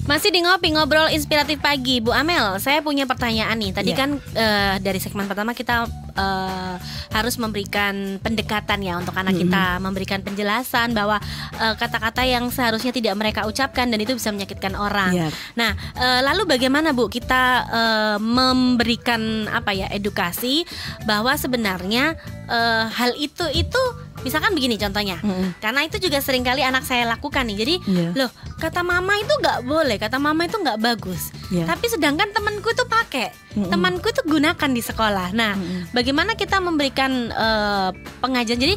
Masih 0.05 0.29
di 0.29 0.37
ngopi 0.45 0.69
ngobrol 0.69 1.09
inspiratif 1.09 1.57
pagi, 1.57 1.97
Bu 1.97 2.13
Amel. 2.13 2.61
Saya 2.61 2.77
punya 2.85 3.09
pertanyaan 3.09 3.57
nih. 3.57 3.73
Tadi 3.73 3.89
Iya. 3.89 3.97
kan 3.97 4.09
eh, 4.37 4.75
dari 4.77 5.01
segmen 5.01 5.25
pertama 5.25 5.57
kita 5.57 5.89
eh, 6.13 6.75
harus 7.09 7.41
memberikan 7.41 8.21
pendekatan 8.21 8.85
ya 8.85 9.01
untuk 9.01 9.17
anak 9.17 9.33
kita, 9.33 9.81
memberikan 9.81 10.21
penjelasan 10.21 10.93
bahwa 10.93 11.17
eh, 11.57 11.73
kata-kata 11.73 12.21
yang 12.21 12.53
seharusnya 12.53 12.93
tidak 12.93 13.17
mereka 13.17 13.49
ucapkan 13.49 13.89
dan 13.89 13.97
itu 13.97 14.13
bisa 14.13 14.29
menyakitkan 14.29 14.77
orang. 14.77 15.09
Iya. 15.09 15.27
Nah, 15.57 15.73
eh, 15.97 16.21
lalu 16.21 16.53
bagaimana 16.53 16.93
Bu 16.93 17.09
kita 17.09 17.43
eh, 17.65 18.17
memberikan 18.21 19.49
apa 19.49 19.73
ya 19.73 19.89
edukasi 19.89 20.69
bahwa 21.09 21.33
sebenarnya 21.33 22.13
eh, 22.45 22.85
hal 22.93 23.17
itu 23.17 23.41
itu 23.57 23.81
misalkan 24.25 24.57
begini 24.57 24.75
contohnya. 24.75 25.21
Mm-mm. 25.21 25.53
Karena 25.61 25.85
itu 25.85 26.01
juga 26.01 26.17
sering 26.17 26.41
kali 26.41 26.65
anak 26.65 26.81
saya 26.81 27.05
lakukan 27.05 27.45
nih. 27.45 27.57
Jadi, 27.61 27.75
Iya. 27.85 28.09
loh, 28.17 28.31
kata 28.57 28.81
mama 28.81 29.13
itu 29.15 29.29
nggak 29.29 29.61
boleh, 29.63 30.01
kata 30.01 30.17
mama 30.17 30.49
itu 30.49 30.57
nggak 30.57 30.81
bagus. 30.81 31.29
Iya. 31.53 31.69
Tapi 31.69 31.85
sedangkan 31.85 32.33
temanku 32.33 32.73
itu 32.73 32.83
pakai, 32.89 33.29
Mm-mm. 33.53 33.69
temanku 33.69 34.09
itu 34.09 34.25
gunakan 34.25 34.69
di 34.73 34.81
sekolah. 34.81 35.29
Nah, 35.31 35.53
Mm-mm. 35.53 35.93
bagaimana 35.93 36.33
kita 36.33 36.57
memberikan 36.57 37.29
eh, 37.29 37.89
pengajian? 38.19 38.57
Jadi 38.57 38.75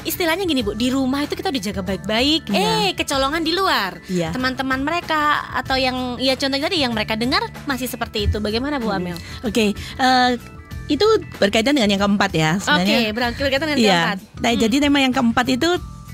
istilahnya 0.00 0.48
gini 0.48 0.64
bu, 0.64 0.72
di 0.72 0.88
rumah 0.88 1.28
itu 1.28 1.36
kita 1.36 1.52
dijaga 1.52 1.84
baik-baik. 1.84 2.48
Iya. 2.48 2.88
Eh, 2.88 2.90
kecolongan 2.96 3.44
di 3.44 3.52
luar. 3.52 4.00
Iya. 4.08 4.32
Teman-teman 4.32 4.80
mereka 4.80 5.44
atau 5.52 5.76
yang 5.76 6.16
ya 6.16 6.34
contohnya 6.40 6.72
tadi 6.72 6.80
yang 6.80 6.96
mereka 6.96 7.20
dengar 7.20 7.44
masih 7.68 7.84
seperti 7.84 8.26
itu. 8.26 8.40
Bagaimana 8.40 8.80
Bu 8.80 8.88
Amel? 8.90 9.16
Oke 9.44 9.76
eh, 9.76 10.30
itu 10.90 11.06
berkaitan 11.38 11.72
dengan 11.72 11.86
yang 11.88 12.02
keempat 12.02 12.30
ya 12.34 12.50
Oke, 12.58 12.66
sebenarnya 12.66 13.14
berarti 13.14 13.40
berkaitan 13.40 13.66
dengan 13.70 13.78
Iya. 13.78 13.94
keempat. 13.94 14.18
Nah, 14.42 14.52
jadi 14.58 14.76
tema 14.82 14.98
yang 14.98 15.14
keempat 15.14 15.46
itu 15.48 15.70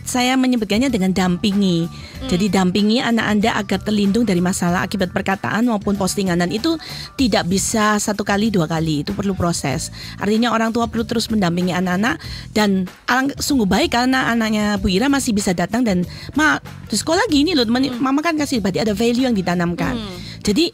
saya 0.07 0.39
menyebutkannya 0.39 0.87
dengan 0.87 1.11
dampingi. 1.11 1.91
Hmm. 1.91 2.31
Jadi 2.31 2.47
dampingi 2.47 3.03
anak 3.03 3.27
Anda 3.27 3.51
agar 3.59 3.83
terlindung 3.83 4.23
dari 4.23 4.39
masalah 4.39 4.87
akibat 4.87 5.11
perkataan 5.11 5.67
maupun 5.67 5.99
postingan 5.99 6.39
dan 6.39 6.55
itu 6.55 6.79
tidak 7.19 7.51
bisa 7.51 7.99
satu 7.99 8.23
kali 8.23 8.55
dua 8.55 8.71
kali, 8.71 9.03
itu 9.03 9.11
perlu 9.11 9.35
proses. 9.35 9.91
Artinya 10.17 10.55
orang 10.55 10.71
tua 10.71 10.87
perlu 10.87 11.03
terus 11.03 11.27
mendampingi 11.27 11.75
anak-anak 11.75 12.23
dan 12.55 12.87
alang- 13.11 13.35
sungguh 13.35 13.67
baik 13.67 13.99
karena 13.99 14.31
anaknya 14.31 14.79
Bu 14.79 14.95
Ira 14.95 15.11
masih 15.11 15.35
bisa 15.35 15.51
datang 15.51 15.83
dan 15.83 16.07
ma 16.39 16.63
di 16.87 16.95
sekolah 16.95 17.27
gini 17.27 17.59
loh, 17.59 17.67
teman 17.67 17.91
mama 17.99 18.23
kan 18.23 18.39
kasih 18.39 18.63
berarti 18.63 18.87
ada 18.87 18.95
value 18.95 19.27
yang 19.27 19.35
ditanamkan. 19.35 19.99
Hmm. 19.99 20.17
Jadi 20.47 20.71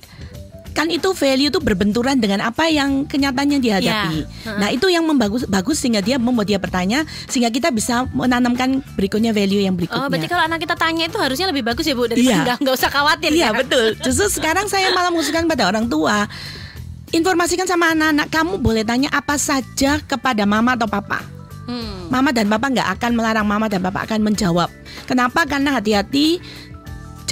kan 0.73 0.89
itu 0.89 1.13
value 1.13 1.49
itu 1.49 1.61
berbenturan 1.61 2.17
dengan 2.17 2.41
apa 2.43 2.67
yang 2.67 3.05
kenyataannya 3.05 3.61
dihadapi. 3.61 4.17
Ya, 4.25 4.57
Nah 4.57 4.69
itu 4.73 4.89
yang 4.89 5.05
membagus 5.05 5.45
bagus 5.45 5.79
sehingga 5.79 6.01
dia 6.01 6.17
membuat 6.17 6.49
dia 6.49 6.57
bertanya 6.57 7.05
sehingga 7.29 7.53
kita 7.53 7.69
bisa 7.69 8.09
menanamkan 8.11 8.81
berikutnya 8.97 9.31
value 9.31 9.63
yang 9.63 9.77
berikutnya. 9.77 10.05
Oh, 10.05 10.09
berarti 10.09 10.29
kalau 10.29 10.45
anak 10.45 10.65
kita 10.65 10.75
tanya 10.75 11.05
itu 11.07 11.17
harusnya 11.21 11.47
lebih 11.49 11.63
bagus 11.63 11.85
ya 11.85 11.93
Bu 11.93 12.09
daripada 12.09 12.25
Iya. 12.25 12.43
nggak 12.45 12.57
nggak 12.65 12.75
usah 12.75 12.91
khawatir 12.91 13.31
Iya 13.31 13.49
ya. 13.49 13.49
betul. 13.53 13.87
Justru 14.01 14.27
sekarang 14.41 14.67
saya 14.67 14.89
malah 14.97 15.13
mengusulkan 15.13 15.45
pada 15.47 15.69
orang 15.69 15.87
tua 15.87 16.25
informasikan 17.13 17.69
sama 17.69 17.93
anak-anak 17.93 18.33
kamu 18.33 18.53
boleh 18.57 18.83
tanya 18.83 19.13
apa 19.13 19.37
saja 19.37 20.01
kepada 20.01 20.49
mama 20.49 20.75
atau 20.75 20.89
papa. 20.89 21.21
Hmm. 21.69 22.09
Mama 22.11 22.35
dan 22.35 22.49
papa 22.51 22.67
nggak 22.67 22.89
akan 22.99 23.11
melarang 23.15 23.47
mama 23.47 23.69
dan 23.69 23.85
papa 23.85 24.09
akan 24.09 24.25
menjawab. 24.25 24.73
Kenapa? 25.05 25.45
Karena 25.45 25.77
hati-hati 25.77 26.41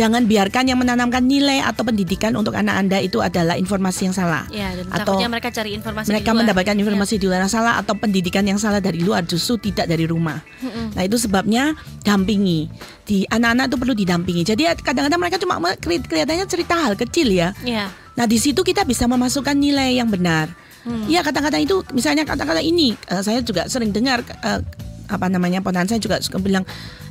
jangan 0.00 0.24
biarkan 0.24 0.64
yang 0.64 0.80
menanamkan 0.80 1.20
nilai 1.20 1.60
atau 1.60 1.84
pendidikan 1.84 2.32
untuk 2.32 2.56
anak 2.56 2.72
anda 2.80 2.96
itu 2.96 3.20
adalah 3.20 3.60
informasi 3.60 4.08
yang 4.08 4.16
salah. 4.16 4.48
Ya, 4.48 4.72
dan 4.72 4.88
Atau 4.88 5.20
mereka 5.28 5.52
cari 5.52 5.76
informasi 5.76 6.08
di 6.08 6.16
mereka 6.16 6.32
luar. 6.32 6.38
mendapatkan 6.40 6.72
Iya. 6.72 6.80
informasi 6.88 7.14
di 7.20 7.24
luar 7.28 7.40
yang 7.44 7.52
salah 7.52 7.76
atau 7.76 7.92
pendidikan 8.00 8.40
yang 8.48 8.56
salah 8.56 8.80
dari 8.80 9.04
luar 9.04 9.28
justru 9.28 9.60
tidak 9.60 9.84
dari 9.84 10.08
rumah. 10.08 10.40
Mm-mm. 10.64 10.96
Nah 10.96 11.02
itu 11.04 11.20
sebabnya 11.20 11.76
dampingi 12.00 12.72
di 13.04 13.28
anak-anak 13.28 13.68
itu 13.68 13.76
perlu 13.76 13.94
didampingi. 13.94 14.42
Jadi 14.48 14.62
ya, 14.64 14.72
kadang-kadang 14.72 15.20
mereka 15.20 15.36
cuma 15.36 15.60
kelihatannya 15.84 16.46
cerita 16.48 16.74
hal 16.80 16.96
kecil 16.96 17.28
ya. 17.28 17.52
Iya. 17.60 17.92
Nah 18.16 18.24
di 18.24 18.40
situ 18.40 18.64
kita 18.64 18.88
bisa 18.88 19.04
memasukkan 19.04 19.52
nilai 19.52 20.00
yang 20.00 20.08
benar. 20.08 20.48
Hmm. 20.80 21.04
Iya 21.04 21.20
kata-kata 21.20 21.60
itu 21.60 21.84
misalnya 21.92 22.24
kata-kata 22.24 22.64
ini 22.64 22.96
eh, 22.96 23.20
saya 23.20 23.44
juga 23.44 23.68
sering 23.68 23.92
dengar 23.92 24.24
eh, 24.24 24.64
apa 25.10 25.26
namanya 25.28 25.60
ponan 25.60 25.84
saya 25.84 26.00
juga 26.00 26.22
suka 26.22 26.38
bilang 26.40 26.64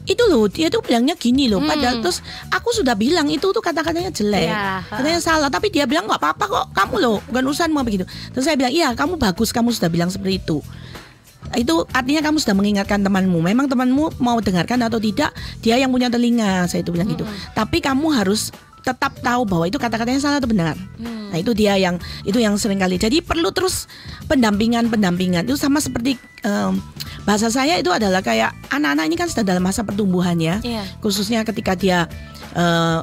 itu 0.09 0.23
loh 0.25 0.49
dia 0.49 0.73
tuh 0.73 0.81
bilangnya 0.81 1.13
gini 1.13 1.45
loh 1.45 1.61
Hmm. 1.61 1.69
padahal 1.69 2.01
terus 2.01 2.25
aku 2.49 2.73
sudah 2.73 2.97
bilang 2.97 3.29
itu 3.29 3.45
tuh 3.45 3.61
kata-katanya 3.61 4.09
jelek 4.09 4.49
Iya, 4.49 4.81
katanya 4.89 5.19
salah 5.21 5.47
tapi 5.47 5.69
dia 5.69 5.85
bilang 5.85 6.09
nggak 6.09 6.17
apa-apa 6.17 6.45
kok 6.49 6.65
kamu 6.73 6.95
loh 6.97 7.17
bukan 7.29 7.43
urusanmu 7.45 7.79
begitu. 7.85 8.03
Terus 8.33 8.43
saya 8.43 8.57
bilang 8.57 8.73
iya 8.73 8.89
kamu 8.91 9.15
bagus 9.15 9.53
kamu 9.53 9.69
sudah 9.69 9.87
bilang 9.87 10.09
seperti 10.09 10.41
itu. 10.41 10.57
Itu 11.49 11.85
artinya 11.89 12.21
kamu 12.21 12.37
sudah 12.37 12.53
mengingatkan 12.53 13.01
temanmu. 13.01 13.41
Memang 13.41 13.65
temanmu 13.65 14.21
mau 14.21 14.37
dengarkan 14.37 14.85
atau 14.85 14.97
tidak 14.97 15.33
dia 15.61 15.77
yang 15.77 15.89
punya 15.89 16.05
telinga 16.05 16.65
saya 16.65 16.81
itu 16.81 16.93
bilang 16.93 17.09
gitu. 17.09 17.25
Tapi 17.53 17.81
kamu 17.81 18.05
harus 18.13 18.53
tetap 18.81 19.13
tahu 19.19 19.43
bahwa 19.43 19.65
itu 19.65 19.75
kata-katanya 19.75 20.19
salah 20.19 20.37
atau 20.39 20.49
benar. 20.49 20.75
Hmm. 20.97 21.29
Nah 21.29 21.37
itu 21.37 21.53
dia 21.53 21.77
yang 21.77 21.95
itu 22.23 22.37
yang 22.37 22.57
sering 22.57 22.79
kali. 22.79 22.97
Jadi 22.97 23.21
perlu 23.21 23.51
terus 23.51 23.85
pendampingan 24.25 24.89
pendampingan 24.89 25.45
itu 25.45 25.55
sama 25.55 25.77
seperti 25.77 26.17
em, 26.41 26.79
bahasa 27.23 27.47
saya 27.47 27.77
itu 27.77 27.91
adalah 27.91 28.19
kayak 28.19 28.49
anak-anak 28.69 29.05
ini 29.05 29.15
kan 29.15 29.27
sedang 29.29 29.53
dalam 29.53 29.63
masa 29.63 29.85
pertumbuhan 29.85 30.39
ya, 30.39 30.57
Iya. 30.65 30.81
khususnya 30.99 31.45
ketika 31.45 31.77
dia 31.77 32.09
eh, 32.57 32.99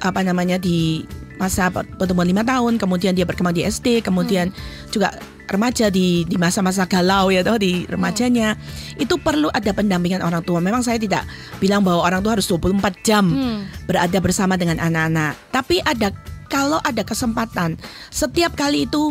apa 0.00 0.20
namanya 0.22 0.56
di 0.56 1.04
masa 1.36 1.68
per- 1.68 1.84
pertumbuhan 2.00 2.32
lima 2.32 2.40
tahun, 2.40 2.80
kemudian 2.80 3.12
dia 3.12 3.28
berkembang 3.28 3.52
di 3.52 3.60
SD, 3.62 4.00
kemudian 4.00 4.48
juga 4.88 5.12
remaja 5.46 5.90
di 5.90 6.26
di 6.26 6.36
masa-masa 6.36 6.84
galau 6.86 7.30
ya 7.30 7.42
toh 7.46 7.58
di 7.58 7.86
remajanya 7.86 8.58
itu 8.98 9.16
perlu 9.18 9.50
ada 9.50 9.70
pendampingan 9.70 10.22
orang 10.22 10.42
tua. 10.42 10.58
Memang 10.58 10.82
saya 10.82 10.98
tidak 10.98 11.26
bilang 11.58 11.82
bahwa 11.86 12.02
orang 12.06 12.20
tua 12.22 12.38
harus 12.38 12.46
24 12.50 13.06
jam 13.06 13.24
Hmm. 13.26 13.66
berada 13.86 14.18
bersama 14.22 14.54
dengan 14.58 14.78
anak-anak. 14.82 15.38
Tapi 15.50 15.82
ada 15.82 16.10
kalau 16.46 16.78
ada 16.82 17.02
kesempatan 17.02 17.74
setiap 18.10 18.54
kali 18.54 18.86
itu 18.86 19.10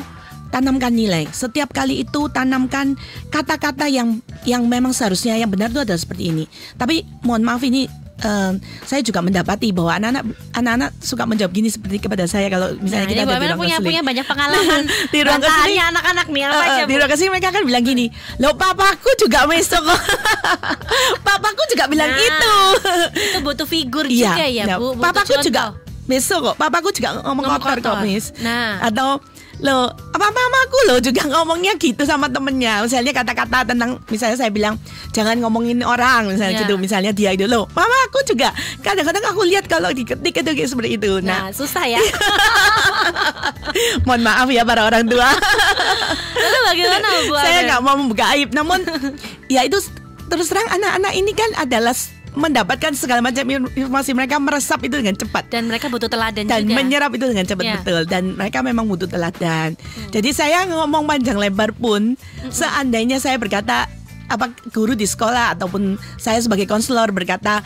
tanamkan 0.53 0.95
nilai. 0.95 1.27
Setiap 1.35 1.75
kali 1.75 2.05
itu 2.07 2.31
tanamkan 2.31 2.95
kata-kata 3.27 3.91
yang 3.91 4.23
yang 4.47 4.63
memang 4.71 4.95
seharusnya 4.95 5.35
yang 5.35 5.51
benar 5.51 5.71
itu 5.71 5.83
adalah 5.83 5.99
seperti 5.99 6.31
ini. 6.31 6.45
Tapi 6.79 7.03
mohon 7.27 7.43
maaf 7.43 7.59
ini 7.65 8.04
eh, 8.17 8.51
saya 8.81 9.01
juga 9.01 9.19
mendapati 9.19 9.69
bahwa 9.69 9.91
anak-anak 9.93 10.23
anak-anak 10.53 10.89
suka 10.97 11.23
menjawab 11.23 11.51
gini 11.51 11.67
seperti 11.67 11.99
kepada 11.99 12.23
saya 12.23 12.47
kalau 12.47 12.71
Nah, 12.71 12.79
misalnya 12.79 13.05
kita 13.05 13.17
ini 13.17 13.25
Bu 13.25 13.29
ada 13.29 13.35
di 13.35 13.45
ruang 13.45 13.59
punya 13.59 13.77
punya 13.79 14.01
banyak 14.01 14.25
pengalaman 14.31 14.81
Di 15.05 15.19
ruang 15.21 15.41
konseling. 15.41 15.79
anak-anak 15.85 16.25
nih 16.27 16.43
apa 16.43 16.55
Eh, 16.55 16.65
aja 16.65 16.81
di 16.83 16.93
ruang 16.93 17.09
ke 17.09 17.15
sini 17.15 17.29
mereka 17.29 17.49
kan 17.49 17.63
bilang 17.63 17.83
gini, 17.83 18.05
lo 18.37 18.49
papaku 18.53 19.09
juga 19.17 19.39
meso 19.45 19.77
kok. 19.77 20.01
papaku 21.27 21.61
juga 21.67 21.85
bilang 21.85 22.07
Nah, 22.07 22.21
itu. 22.21 22.55
Itu 23.11 23.37
butuh 23.41 23.65
figur 23.65 24.05
juga 24.05 24.43
ya 24.43 24.63
nah, 24.65 24.77
Bu. 24.77 24.93
butuh 24.93 25.03
Papaku 25.03 25.33
contoh. 25.33 25.43
juga 25.43 25.63
besok 26.05 26.39
kok. 26.43 26.55
Papaku 26.55 26.89
juga 26.91 27.09
ngomong, 27.17 27.43
Ngomong 27.43 27.59
kotor, 27.59 27.77
kok, 27.77 27.85
kotor. 27.97 28.05
Miss. 28.05 28.29
Nah. 28.39 28.77
Atau 28.79 29.19
lo 29.63 29.87
apa 29.87 30.27
mamaku 30.27 30.77
lo 30.91 30.95
juga 30.99 31.21
ngomongnya 31.25 31.75
gitu 31.75 32.03
sama 32.03 32.27
temennya. 32.27 32.81
Misalnya 32.81 33.11
kata-kata 33.13 33.63
tentang 33.63 33.99
misalnya 34.07 34.35
saya 34.35 34.49
bilang 34.49 34.75
jangan 35.11 35.37
ngomongin 35.39 35.81
orang 35.81 36.27
misalnya 36.27 36.53
Ya. 36.55 36.59
gitu. 36.63 36.73
Misalnya 36.75 37.11
dia 37.11 37.31
itu 37.31 37.45
lo 37.45 37.65
mamaku 37.71 38.19
juga. 38.27 38.51
Kadang-kadang 38.81 39.23
aku 39.29 39.41
lihat 39.45 39.65
kalau 39.65 39.89
diketik 39.89 40.35
itu 40.35 40.49
kayak 40.51 40.67
seperti 40.67 40.89
itu. 40.95 41.19
Nah 41.19 41.33
Nah, 41.35 41.51
susah 41.51 41.83
ya. 41.85 41.99
mohon 44.05 44.21
maaf 44.21 44.47
ya 44.49 44.61
para 44.63 44.83
orang 44.83 45.05
tua. 45.05 45.29
Lalu 46.41 46.57
bagaimana 46.65 47.07
Bu 47.29 47.33
saya 47.35 47.59
nggak 47.65 47.81
mau 47.81 47.95
membuka 47.95 48.25
aib. 48.35 48.49
Namun 48.51 48.79
ya 49.47 49.63
itu 49.63 49.77
terus 50.25 50.49
terang 50.49 50.67
anak-anak 50.69 51.11
ini 51.13 51.31
kan 51.31 51.49
adalah 51.57 51.93
mendapatkan 52.35 52.91
segala 52.93 53.23
macam 53.23 53.43
informasi. 53.47 54.11
Mereka 54.11 54.35
meresap 54.37 54.83
itu 54.83 54.99
dengan 54.99 55.15
cepat. 55.15 55.47
Dan 55.49 55.67
mereka 55.67 55.87
butuh 55.87 56.07
teladan 56.07 56.45
dan 56.45 56.67
juga. 56.67 56.75
menyerap 56.75 57.11
itu 57.15 57.25
dengan 57.25 57.43
cepat 57.43 57.63
Ya. 57.63 57.75
betul. 57.79 58.01
Dan 58.05 58.35
mereka 58.35 58.59
memang 58.61 58.85
butuh 58.85 59.07
teladan. 59.07 59.73
Jadi 60.11 60.29
saya 60.31 60.67
ngomong 60.67 61.07
panjang 61.07 61.35
lebar 61.35 61.71
pun 61.71 62.19
seandainya 62.47 63.17
saya 63.17 63.35
berkata 63.35 63.87
apa 64.25 64.49
guru 64.73 64.93
di 64.93 65.05
sekolah 65.05 65.53
ataupun 65.53 65.95
saya 66.17 66.41
sebagai 66.41 66.65
konselor 66.65 67.13
berkata 67.13 67.61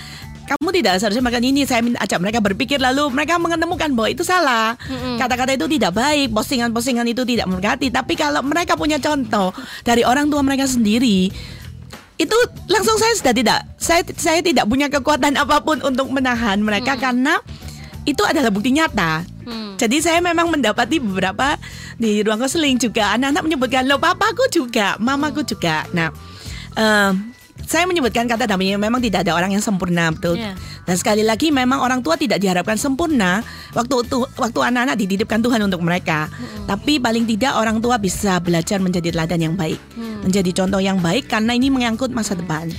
kamu 0.49 0.81
tidak 0.81 0.97
seharusnya 0.97 1.21
makan 1.21 1.45
ini. 1.45 1.61
Saya 1.61 1.85
minta 1.85 2.01
ajak 2.01 2.17
mereka 2.17 2.41
berpikir 2.41 2.81
lalu 2.81 3.05
mereka 3.13 3.37
menemukan 3.37 3.93
bahwa 3.93 4.09
itu 4.09 4.25
salah. 4.25 4.73
Kata-kata 5.21 5.53
itu 5.53 5.69
tidak 5.69 5.93
baik 5.93 6.33
postingan-postingan 6.33 7.05
itu 7.05 7.21
tidak 7.21 7.45
memberkati. 7.45 7.93
Tapi 7.93 8.17
kalau 8.17 8.41
mereka 8.41 8.73
punya 8.73 8.97
contoh 8.97 9.53
dari 9.85 10.01
orang 10.01 10.25
tua 10.25 10.41
mereka 10.41 10.65
sendiri 10.65 11.29
itu 12.19 12.35
langsung 12.67 12.99
saya 12.99 13.15
sudah 13.15 13.33
tidak 13.33 13.59
saya 13.79 14.03
saya 14.19 14.43
tidak 14.43 14.67
punya 14.67 14.91
kekuatan 14.91 15.39
apa 15.39 15.63
pun 15.63 15.79
untuk 15.79 16.11
menahan 16.11 16.59
mereka 16.59 16.99
karena 16.99 17.39
itu 18.03 18.19
adalah 18.27 18.51
bukti 18.51 18.75
nyata. 18.75 19.23
Hmm. 19.47 19.79
Jadi 19.79 20.03
saya 20.03 20.19
memang 20.19 20.51
mendapati 20.51 20.99
beberapa 20.99 21.55
di 21.95 22.19
ruang 22.19 22.43
konseling 22.43 22.75
juga 22.75 23.15
anak-anak 23.15 23.43
menyebutkan 23.47 23.87
lo 23.87 24.01
papaku 24.01 24.51
juga, 24.51 24.99
mamaku 24.99 25.47
juga. 25.47 25.87
Nah, 25.95 26.11
eh, 26.75 27.11
saya 27.69 27.85
menyebutkan 27.85 28.25
kata 28.25 28.49
damai 28.49 28.73
memang 28.73 28.97
tidak 28.97 29.29
ada 29.29 29.37
orang 29.37 29.53
yang 29.53 29.61
sempurna 29.61 30.09
betul. 30.09 30.41
Iya. 30.41 30.57
Dan 30.89 30.95
sekali 30.97 31.21
lagi 31.21 31.53
memang 31.53 31.85
orang 31.85 32.01
tua 32.01 32.17
tidak 32.17 32.41
diharapkan 32.41 32.81
sempurna 32.81 33.45
waktu 33.77 34.09
tu- 34.09 34.25
waktu 34.41 34.59
anak-anak 34.73 34.97
dititipkan 34.97 35.37
Tuhan 35.37 35.61
untuk 35.61 35.85
mereka. 35.85 36.33
Tapi 36.65 36.97
paling 36.97 37.29
tidak 37.29 37.53
orang 37.53 37.77
tua 37.77 38.01
bisa 38.01 38.41
belajar 38.41 38.81
menjadi 38.81 39.13
teladan 39.13 39.37
yang 39.37 39.53
baik, 39.53 39.77
menjadi 40.25 40.49
contoh 40.57 40.81
yang 40.81 40.97
baik 40.97 41.29
karena 41.29 41.53
ini 41.53 41.69
menyangkut 41.69 42.09
masa 42.09 42.33
depan. 42.33 42.73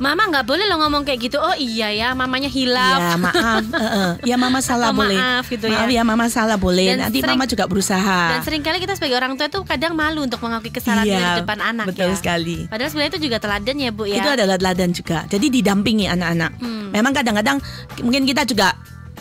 Mama 0.00 0.22
nggak 0.26 0.48
boleh 0.48 0.64
lo 0.64 0.80
ngomong 0.80 1.04
kayak 1.04 1.20
gitu. 1.20 1.36
Oh 1.36 1.52
iya 1.52 1.92
ya, 1.92 2.08
mamanya 2.12 2.48
hilaf. 2.48 2.98
Ya 2.98 3.14
maaf, 3.14 3.64
eh, 3.76 3.84
eh. 3.84 4.10
ya 4.24 4.36
mama 4.36 4.58
salah 4.58 4.88
Atau 4.88 5.04
boleh. 5.04 5.12
maaf 5.14 5.44
gitu 5.44 5.68
ya. 5.68 5.76
Maaf 5.76 5.90
ya 5.92 6.02
mama 6.02 6.26
salah 6.26 6.56
boleh. 6.56 6.96
Dan 6.96 7.04
Nanti 7.04 7.20
sering- 7.20 7.36
mama 7.36 7.44
juga 7.44 7.68
berusaha. 7.68 8.20
Dan 8.32 8.40
sering 8.40 8.64
kali 8.64 8.80
kita 8.80 8.96
sebagai 8.96 9.20
orang 9.20 9.36
tua 9.36 9.46
itu 9.46 9.60
kadang 9.62 9.92
malu 9.92 10.24
untuk 10.24 10.40
mengakui 10.40 10.72
kesalahan 10.72 11.04
Iya, 11.04 11.20
di 11.36 11.44
depan 11.44 11.60
anak 11.60 11.92
betul 11.92 12.08
ya. 12.08 12.16
sekali. 12.16 12.64
Padahal 12.64 12.88
sebenarnya 12.88 13.12
itu 13.12 13.20
juga 13.22 13.36
teladan 13.38 13.76
ya 13.76 13.90
Bu 13.92 14.02
ya. 14.08 14.16
Itu 14.18 14.30
adalah 14.32 14.56
teladan 14.56 14.90
juga. 14.90 15.18
Jadi 15.28 15.46
didampingi 15.52 16.08
anak-anak. 16.08 16.50
Hmm. 16.56 16.88
Memang 16.90 17.12
kadang-kadang 17.12 17.60
mungkin 18.00 18.24
kita 18.24 18.48
juga 18.48 18.72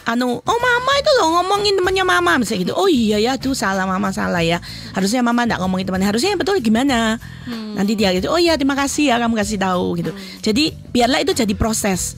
anu, 0.05 0.39
oh 0.39 0.59
mama 0.59 0.91
itu 0.99 1.11
loh 1.19 1.39
ngomongin 1.39 1.75
temannya 1.79 2.05
mama 2.05 2.31
misalnya 2.39 2.69
gitu. 2.69 2.73
Oh 2.75 2.87
iya 2.87 3.17
ya 3.19 3.35
tuh 3.35 3.57
salah 3.57 3.83
mama 3.83 4.13
salah 4.13 4.43
ya. 4.43 4.63
Harusnya 4.95 5.23
mama 5.23 5.43
enggak 5.43 5.59
ngomongin 5.59 5.87
temannya. 5.87 6.07
Harusnya 6.07 6.35
yang 6.35 6.41
betul 6.41 6.59
gimana? 6.63 7.17
Hmm. 7.47 7.75
Nanti 7.75 7.95
dia 7.97 8.13
gitu. 8.15 8.31
Oh 8.31 8.39
iya 8.39 8.55
terima 8.55 8.77
kasih 8.77 9.11
ya 9.11 9.15
kamu 9.19 9.35
kasih 9.39 9.57
tahu 9.59 9.99
gitu. 9.99 10.11
Jadi 10.43 10.75
biarlah 10.95 11.19
itu 11.23 11.33
jadi 11.35 11.53
proses. 11.57 12.15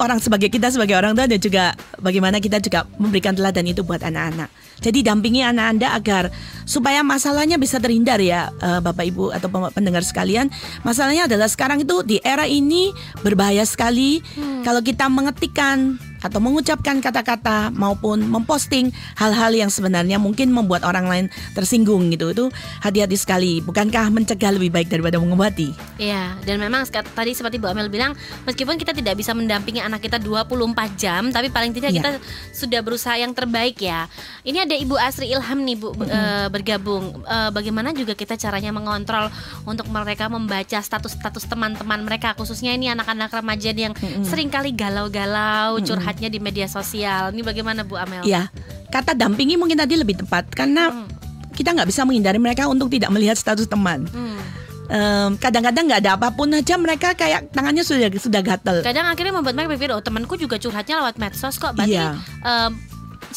Orang 0.00 0.16
sebagai 0.16 0.48
kita 0.48 0.72
sebagai 0.72 0.96
orang 0.96 1.12
tua 1.12 1.28
dan 1.28 1.36
juga 1.36 1.76
bagaimana 2.00 2.40
kita 2.40 2.56
juga 2.56 2.88
memberikan 2.96 3.36
teladan 3.36 3.68
itu 3.68 3.84
buat 3.84 4.00
anak-anak. 4.00 4.48
Jadi 4.80 5.04
dampingi 5.04 5.44
anak 5.44 5.76
Anda 5.76 5.92
agar 5.92 6.24
supaya 6.64 7.04
masalahnya 7.04 7.60
bisa 7.60 7.76
terhindar 7.76 8.16
ya 8.22 8.48
eh, 8.64 8.80
Bapak 8.80 9.04
Ibu 9.12 9.28
atau 9.36 9.52
pendengar 9.68 10.00
sekalian. 10.06 10.48
Masalahnya 10.88 11.28
adalah 11.28 11.52
sekarang 11.52 11.84
itu 11.84 12.00
di 12.00 12.16
era 12.24 12.48
ini 12.48 12.96
berbahaya 13.20 13.66
sekali 13.68 14.24
kalau 14.64 14.80
kita 14.80 15.04
mengetikkan 15.12 16.00
atau 16.22 16.38
mengucapkan 16.42 16.98
kata-kata 16.98 17.70
maupun 17.74 18.22
memposting 18.26 18.90
hal-hal 19.14 19.54
yang 19.54 19.70
sebenarnya 19.70 20.18
mungkin 20.18 20.50
membuat 20.50 20.82
orang 20.82 21.06
lain 21.06 21.26
tersinggung 21.54 22.10
gitu. 22.10 22.30
Itu 22.34 22.44
hati-hati 22.82 23.16
sekali. 23.18 23.62
Bukankah 23.62 24.10
mencegah 24.10 24.54
lebih 24.54 24.74
baik 24.74 24.88
daripada 24.90 25.18
mengobati? 25.18 25.70
Iya, 25.98 26.38
dan 26.42 26.58
memang 26.62 26.86
tadi 26.88 27.32
seperti 27.34 27.58
Bu 27.58 27.70
Amel 27.70 27.90
bilang, 27.90 28.14
meskipun 28.46 28.78
kita 28.78 28.94
tidak 28.94 29.18
bisa 29.18 29.34
mendampingi 29.34 29.82
anak 29.82 30.02
kita 30.02 30.18
24 30.22 30.94
jam, 30.98 31.30
tapi 31.30 31.50
paling 31.50 31.74
tidak 31.74 31.90
Iya. 31.94 31.98
kita 31.98 32.10
sudah 32.52 32.80
berusaha 32.84 33.16
yang 33.16 33.32
terbaik 33.32 33.80
ya. 33.80 34.06
Ini 34.44 34.68
ada 34.68 34.74
Ibu 34.76 34.94
Asri 35.00 35.32
Ilham 35.32 35.64
nih 35.64 35.76
Bu 35.78 35.94
eh, 36.04 36.46
bergabung. 36.52 37.24
Eh, 37.24 37.50
bagaimana 37.50 37.94
juga 37.96 38.12
kita 38.12 38.36
caranya 38.36 38.70
mengontrol 38.74 39.30
untuk 39.64 39.88
mereka 39.88 40.28
membaca 40.28 40.78
status-status 40.78 41.48
teman-teman 41.48 42.04
mereka, 42.04 42.34
khususnya 42.36 42.74
ini 42.74 42.92
anak-anak 42.92 43.30
remaja 43.32 43.70
yang 43.72 43.94
sering 44.24 44.48
kali 44.48 44.72
galau-galau, 44.72 45.78
curhatnya 46.08 46.32
di 46.32 46.40
media 46.40 46.64
sosial. 46.64 47.36
Ini 47.36 47.44
bagaimana 47.44 47.84
Bu 47.84 48.00
Amel? 48.00 48.24
Iya, 48.24 48.48
kata 48.88 49.12
dampingi 49.12 49.60
mungkin 49.60 49.76
tadi 49.76 49.92
lebih 49.92 50.16
tepat 50.16 50.48
karena 50.48 50.88
Hmm. 50.88 51.04
kita 51.52 51.76
nggak 51.76 51.84
bisa 51.84 52.08
menghindari 52.08 52.40
mereka 52.40 52.64
untuk 52.64 52.88
tidak 52.88 53.12
melihat 53.12 53.36
status 53.36 53.68
teman. 53.68 54.08
Hmm. 54.08 54.40
Em, 54.88 55.36
kadang-kadang 55.36 55.84
nggak 55.84 56.00
ada 56.00 56.16
apa 56.16 56.32
pun 56.32 56.48
aja 56.48 56.80
mereka 56.80 57.12
kayak 57.12 57.52
tangannya 57.52 57.84
sudah 57.84 58.08
sudah 58.08 58.40
gatel. 58.40 58.80
kadang 58.80 59.04
akhirnya 59.04 59.36
membuat 59.36 59.52
mereka 59.52 59.76
berpikir 59.76 59.92
oh 59.92 60.00
temanku 60.00 60.40
juga 60.40 60.56
curhatnya 60.56 61.04
lewat 61.04 61.20
medsos 61.20 61.60
kok 61.60 61.76
berarti 61.76 61.92
Iya. 61.92 62.16
em, 62.40 62.72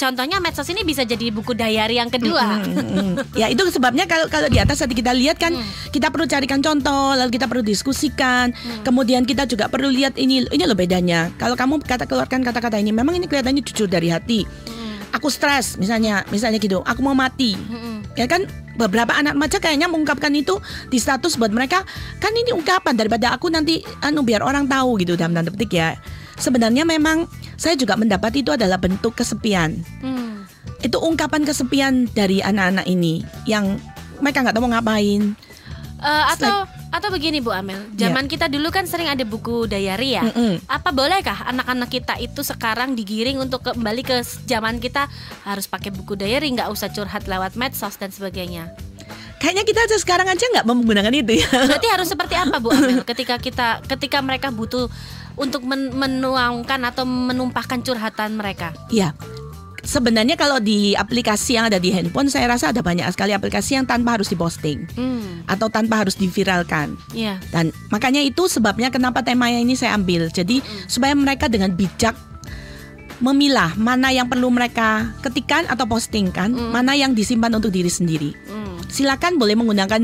contohnya 0.02 0.42
medsos 0.42 0.66
ini 0.74 0.82
bisa 0.82 1.06
jadi 1.06 1.30
buku 1.30 1.54
diary 1.54 2.02
yang 2.02 2.10
kedua. 2.10 2.58
Mm, 2.66 2.74
mm. 2.74 3.14
ya 3.38 3.46
itu 3.54 3.62
sebabnya 3.70 4.10
kalau 4.10 4.26
kalau 4.26 4.50
di 4.50 4.58
atas 4.58 4.82
tadi 4.82 4.98
kita 4.98 5.14
lihat 5.14 5.38
kan 5.38 5.54
Hmm. 5.54 5.68
kita 5.94 6.10
perlu 6.10 6.26
carikan 6.26 6.64
contoh 6.64 7.14
lalu 7.14 7.30
kita 7.38 7.46
perlu 7.46 7.62
diskusikan. 7.62 8.50
Hmm. 8.56 8.82
kemudian 8.82 9.28
kita 9.28 9.46
juga 9.46 9.68
perlu 9.70 9.92
lihat 9.94 10.18
ini 10.18 10.48
ini 10.50 10.64
loh 10.66 10.74
bedanya. 10.74 11.30
Kalau 11.38 11.54
kamu 11.54 11.84
kata 11.86 12.10
keluarkan 12.10 12.42
kata-kata 12.42 12.82
ini 12.82 12.90
memang 12.90 13.14
ini 13.14 13.30
kelihatannya 13.30 13.62
jujur 13.62 13.86
dari 13.86 14.10
hati. 14.10 14.48
Mm, 14.48 15.14
aku 15.14 15.28
stres 15.30 15.78
misalnya 15.78 16.26
misalnya 16.34 16.58
gitu 16.58 16.82
aku 16.82 17.06
mau 17.06 17.14
mati. 17.14 17.54
Mm, 17.54 18.18
ya 18.18 18.26
kan? 18.26 18.50
Beberapa 18.72 19.12
anak 19.14 19.36
remaja 19.36 19.60
kayaknya 19.60 19.92
mengungkapkan 19.92 20.32
itu 20.32 20.58
di 20.88 20.98
status 20.98 21.36
buat 21.36 21.52
mereka 21.52 21.84
kan 22.24 22.32
ini 22.32 22.56
ungkapan 22.56 22.96
daripada 22.96 23.36
aku 23.36 23.52
nanti 23.52 23.84
anu 24.00 24.24
biar 24.24 24.42
orang 24.42 24.66
tahu 24.66 24.96
gitu 25.04 25.20
dalam 25.20 25.36
tanda 25.36 25.52
petik 25.52 25.76
ya 25.76 26.00
sebenarnya 26.38 26.84
memang 26.88 27.26
saya 27.58 27.76
juga 27.76 27.96
mendapat 27.96 28.32
itu 28.40 28.54
adalah 28.54 28.78
bentuk 28.78 29.18
kesepian. 29.18 29.82
Mm. 30.04 30.30
itu 30.82 30.98
ungkapan 30.98 31.46
kesepian 31.46 32.10
dari 32.10 32.42
anak-anak 32.42 32.90
ini 32.90 33.22
yang 33.46 33.78
mereka 34.18 34.42
nggak 34.42 34.58
tahu 34.58 34.66
mau 34.66 34.74
ngapain. 34.78 35.38
Eh, 36.02 36.24
atau 36.34 36.66
atau 36.92 37.08
begini 37.14 37.40
Bu 37.40 37.54
Amel. 37.54 37.78
Zaman 37.96 38.26
kita 38.26 38.50
dulu 38.50 38.74
kan 38.74 38.90
sering 38.90 39.08
ada 39.08 39.22
buku 39.24 39.70
diary 39.70 40.18
ya. 40.18 40.26
Mm-mm. 40.28 40.60
apa 40.66 40.90
bolehkah 40.92 41.48
anak-anak 41.48 41.88
kita 41.88 42.18
itu 42.20 42.44
sekarang 42.44 42.98
digiring 42.98 43.40
untuk 43.40 43.64
kembali 43.64 44.04
ke 44.04 44.20
zaman 44.50 44.82
kita? 44.82 45.08
Harus 45.48 45.70
pakai 45.70 45.94
buku 45.94 46.18
diary 46.18 46.52
nggak 46.52 46.68
usah 46.68 46.90
curhat 46.90 47.30
lewat 47.30 47.56
medsos 47.56 47.96
dan 47.96 48.10
sebagainya. 48.12 48.74
Kayaknya 49.42 49.64
kita 49.66 49.80
aja 49.88 49.98
sekarang 49.98 50.28
aja 50.30 50.46
nggak 50.52 50.68
menggunakan 50.68 51.14
itu 51.16 51.42
ya. 51.42 51.50
Berarti 51.50 51.90
harus 51.90 52.08
seperti 52.12 52.36
apa 52.38 52.60
Bu 52.60 52.70
Amel 52.74 53.02
ketika 53.08 53.40
kita 53.40 53.82
ketika 53.88 54.20
mereka 54.22 54.52
butuh 54.52 54.92
untuk 55.36 55.64
men- 55.64 55.92
menuangkan 55.92 56.82
atau 56.84 57.04
menumpahkan 57.04 57.82
curhatan 57.82 58.36
mereka? 58.36 58.72
Iya. 58.88 59.14
Sebenarnya 59.82 60.38
kalau 60.38 60.62
di 60.62 60.94
aplikasi 60.94 61.58
yang 61.58 61.66
ada 61.66 61.82
di 61.82 61.90
handphone 61.90 62.30
saya 62.30 62.46
rasa 62.46 62.70
ada 62.70 62.86
banyak 62.86 63.02
sekali 63.10 63.34
aplikasi 63.34 63.74
yang 63.74 63.90
tanpa 63.90 64.14
harus 64.14 64.30
diposting 64.30 64.86
Hmm, 64.94 65.42
atau 65.50 65.74
tanpa 65.74 66.06
harus 66.06 66.14
diviralkan. 66.14 66.94
iya. 67.12 67.42
Dan 67.50 67.74
makanya 67.90 68.22
itu 68.22 68.46
sebabnya 68.46 68.94
kenapa 68.94 69.26
temanya 69.26 69.58
ini 69.58 69.74
saya 69.74 69.98
ambil. 69.98 70.30
Jadi 70.30 70.62
supaya 70.86 71.18
mereka 71.18 71.50
dengan 71.50 71.74
bijak 71.74 72.14
memilah 73.22 73.74
mana 73.74 74.10
yang 74.10 74.26
perlu 74.26 74.50
mereka 74.50 75.14
ketikkan 75.22 75.66
atau 75.66 75.86
postingkan, 75.86 76.54
mana 76.70 76.94
yang 76.94 77.14
disimpan 77.14 77.54
untuk 77.54 77.70
diri 77.70 77.90
sendiri. 77.90 78.34
Hmm. 78.50 78.78
Silakan 78.86 79.38
boleh 79.38 79.54
menggunakan 79.54 80.02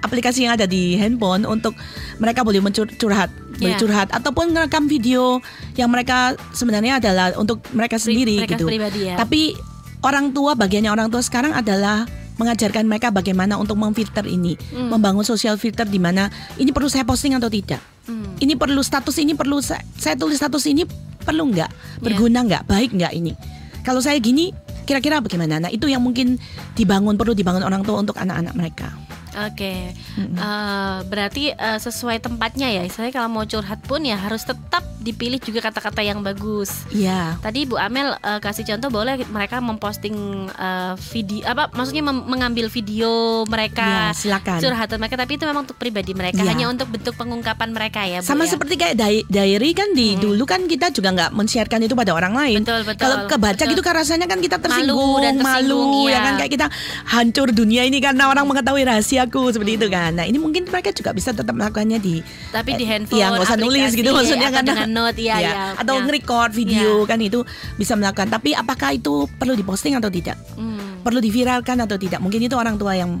aplikasi 0.00 0.44
yang 0.44 0.56
ada 0.56 0.64
di 0.64 0.96
handphone 0.96 1.44
untuk 1.44 1.76
mereka 2.16 2.40
boleh 2.40 2.60
mencurhat, 2.60 3.28
boleh 3.56 3.74
Ya. 3.74 3.78
curhat 3.78 4.08
ataupun 4.10 4.50
merekam 4.50 4.84
video 4.84 5.38
yang 5.76 5.88
mereka 5.88 6.32
sebenarnya 6.50 6.98
adalah 6.98 7.36
untuk 7.36 7.60
mereka 7.70 7.96
sendiri 7.96 8.40
mereka 8.40 8.56
gitu. 8.56 8.66
pribadi 8.66 9.12
ya. 9.12 9.16
Tapi 9.16 9.54
orang 10.00 10.32
tua 10.32 10.56
bagiannya 10.56 10.88
orang 10.88 11.08
tua 11.08 11.20
sekarang 11.20 11.52
adalah 11.52 12.08
mengajarkan 12.36 12.88
mereka 12.88 13.12
bagaimana 13.12 13.60
untuk 13.60 13.76
memfilter 13.76 14.24
ini, 14.24 14.56
Hmm. 14.72 14.88
membangun 14.88 15.20
social 15.22 15.60
filter 15.60 15.84
di 15.84 16.00
mana 16.00 16.32
ini 16.56 16.72
perlu 16.72 16.88
saya 16.88 17.04
posting 17.04 17.36
atau 17.36 17.52
tidak. 17.52 17.84
Hmm. 18.08 18.32
Ini 18.40 18.56
perlu 18.56 18.80
status 18.80 19.20
ini 19.20 19.36
perlu 19.36 19.60
saya, 19.60 19.84
saya 19.94 20.16
tulis 20.16 20.40
status 20.40 20.64
ini 20.64 20.88
perlu 21.20 21.52
nggak, 21.52 22.00
berguna 22.00 22.40
nggak, 22.40 22.64
baik 22.64 22.96
nggak 22.96 23.12
ini. 23.12 23.36
Kalau 23.84 24.00
saya 24.00 24.16
gini 24.16 24.56
kira-kira 24.88 25.20
bagaimana? 25.20 25.60
Nah 25.60 25.70
itu 25.70 25.84
yang 25.84 26.00
mungkin 26.00 26.40
dibangun 26.72 27.20
perlu 27.20 27.36
dibangun 27.36 27.60
orang 27.60 27.84
tua 27.84 28.00
untuk 28.00 28.16
anak-anak 28.16 28.56
mereka. 28.56 28.88
Oke, 29.32 29.94
Eh, 30.20 30.98
berarti 31.04 31.50
eh, 31.50 31.78
sesuai 31.78 32.18
tempatnya 32.18 32.68
ya. 32.68 32.82
Saya 32.86 33.08
kalau 33.08 33.30
mau 33.30 33.44
curhat 33.44 33.80
pun 33.80 34.00
ya 34.00 34.16
harus 34.16 34.42
tetap 34.42 34.82
dipilih 34.98 35.38
juga 35.38 35.60
kata-kata 35.62 36.00
yang 36.00 36.20
bagus. 36.20 36.84
Iya. 36.90 37.36
Tadi 37.38 37.64
Bu 37.64 37.76
Amel 37.76 38.12
eh, 38.14 38.38
kasih 38.38 38.64
contoh 38.66 38.90
boleh 38.90 39.16
mereka 39.26 39.58
memposting 39.58 40.16
eh, 40.50 40.92
video 41.10 41.42
apa 41.46 41.70
maksudnya 41.70 42.02
mem- 42.02 42.26
mengambil 42.26 42.66
video 42.66 43.10
mereka 43.44 44.10
Iya, 44.10 44.12
silakan. 44.12 44.58
curhatan 44.58 44.96
mereka 44.98 45.16
tapi 45.16 45.32
itu 45.34 45.44
memang 45.44 45.62
untuk 45.62 45.76
pribadi 45.76 46.12
mereka 46.12 46.40
Iya. 46.40 46.50
hanya 46.50 46.66
untuk 46.68 46.88
bentuk 46.90 47.14
pengungkapan 47.14 47.70
mereka 47.70 48.02
ya 48.02 48.20
Bu 48.20 48.26
Sama 48.26 48.44
ya? 48.44 48.50
seperti 48.50 48.74
kayak 48.76 48.94
di- 48.94 49.24
diary 49.26 49.70
kan 49.72 49.88
di 49.90 50.16
dulu 50.16 50.44
kan 50.44 50.64
kita 50.64 50.90
juga 50.90 51.10
nggak 51.10 51.30
men-sharekan 51.32 51.80
itu 51.80 51.94
pada 51.94 52.12
orang 52.12 52.34
lain. 52.34 52.60
Betul, 52.60 52.84
betul, 52.84 53.00
Kalau 53.00 53.16
kebaca 53.26 53.56
betul. 53.56 53.70
gitu 53.70 53.82
kan 53.82 53.94
rasanya 53.94 54.26
kan 54.26 54.38
kita 54.38 54.56
Malu 54.56 54.64
tersinggung, 54.66 55.16
dan 55.18 55.34
tersinggung, 55.34 55.88
malu, 55.90 56.06
iya. 56.06 56.12
ya 56.12 56.18
kan 56.20 56.32
kayak 56.36 56.52
kita 56.52 56.66
hancur 57.06 57.48
dunia 57.50 57.82
ini 57.82 57.98
karena 57.98 58.26
orang 58.26 58.44
mengetahui 58.44 58.84
rahasiaku 59.20 59.52
seperti 59.52 59.72
itu 59.76 59.86
kan. 59.92 60.10
Nah, 60.16 60.24
ini 60.24 60.38
mungkin 60.40 60.64
mereka 60.64 60.90
juga 60.96 61.12
bisa 61.12 61.36
tetap 61.36 61.52
melakukannya 61.52 61.98
di 62.00 62.24
tapi 62.48 62.76
di 62.76 62.84
eh, 62.84 62.88
handphone 62.88 63.20
Iya, 63.20 63.26
nggak 63.36 63.44
usah 63.44 63.58
nulis 63.60 63.90
gitu 63.92 64.10
maksudnya 64.16 64.48
atau 64.48 64.56
kan. 64.56 64.64
dengan 64.64 64.88
note 64.88 65.20
ya, 65.20 65.36
Iya. 65.36 65.50
ya 65.52 65.64
Atau 65.76 65.94
ya. 65.96 66.02
nge-record 66.08 66.50
video 66.56 67.04
kan 67.04 67.18
itu 67.20 67.44
bisa 67.76 67.92
melakukan. 67.94 68.32
Tapi 68.32 68.56
apakah 68.56 68.96
itu 68.96 69.28
perlu 69.36 69.52
diposting 69.52 69.96
atau 70.00 70.08
tidak? 70.08 70.40
Hmm. 70.56 71.04
Perlu 71.04 71.20
diviralkan 71.20 71.76
atau 71.84 72.00
tidak? 72.00 72.20
Mungkin 72.20 72.40
itu 72.40 72.56
orang 72.56 72.80
tua 72.80 72.96
yang 72.96 73.20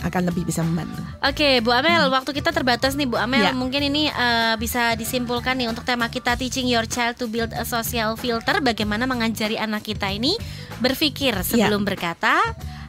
akan 0.00 0.32
lebih 0.32 0.48
bisa 0.48 0.64
membantu. 0.64 0.96
Oke, 1.20 1.60
Bu 1.60 1.68
Amel, 1.68 2.08
waktu 2.08 2.32
kita 2.32 2.56
terbatas 2.56 2.96
nih 2.96 3.04
Bu 3.04 3.20
Amel. 3.20 3.44
Ya. 3.44 3.52
Mungkin 3.52 3.84
ini 3.84 4.08
eh, 4.08 4.54
bisa 4.56 4.96
disimpulkan 4.96 5.60
nih 5.60 5.68
untuk 5.68 5.84
tema 5.84 6.08
kita 6.08 6.40
teaching 6.40 6.64
your 6.64 6.88
child 6.88 7.20
to 7.20 7.28
build 7.28 7.52
a 7.52 7.68
social 7.68 8.16
filter. 8.16 8.64
Bagaimana 8.64 9.04
mengajari 9.04 9.60
anak 9.60 9.84
kita 9.84 10.08
ini 10.08 10.40
berpikir 10.80 11.36
sebelum 11.44 11.84
berkata 11.84 12.40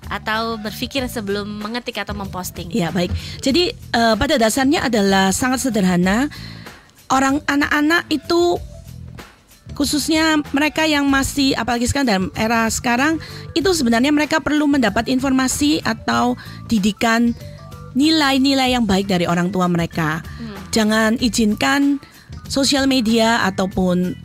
atau 0.09 0.57
berpikir 0.61 1.05
sebelum 1.09 1.47
mengetik 1.47 2.01
atau 2.01 2.13
memposting. 2.13 2.69
Ya 2.71 2.89
baik. 2.89 3.11
Jadi 3.41 3.71
eh, 3.73 4.15
pada 4.15 4.35
dasarnya 4.37 4.85
adalah 4.85 5.31
sangat 5.35 5.65
sederhana. 5.65 6.29
Orang 7.05 7.45
anak-anak 7.45 8.09
itu 8.09 8.57
khususnya 9.77 10.41
mereka 10.55 10.87
yang 10.87 11.05
masih 11.05 11.53
apalagi 11.53 11.85
sekarang 11.85 12.07
dalam 12.07 12.25
era 12.33 12.65
sekarang 12.71 13.21
itu 13.53 13.69
sebenarnya 13.75 14.09
mereka 14.09 14.41
perlu 14.41 14.65
mendapat 14.65 15.11
informasi 15.11 15.83
atau 15.85 16.33
didikan 16.71 17.35
nilai-nilai 17.93 18.73
yang 18.73 18.87
baik 18.87 19.05
dari 19.05 19.29
orang 19.29 19.53
tua 19.53 19.69
mereka. 19.69 20.25
Jangan 20.75 21.15
izinkan 21.23 22.03
sosial 22.51 22.83
media 22.85 23.43
ataupun 23.47 24.24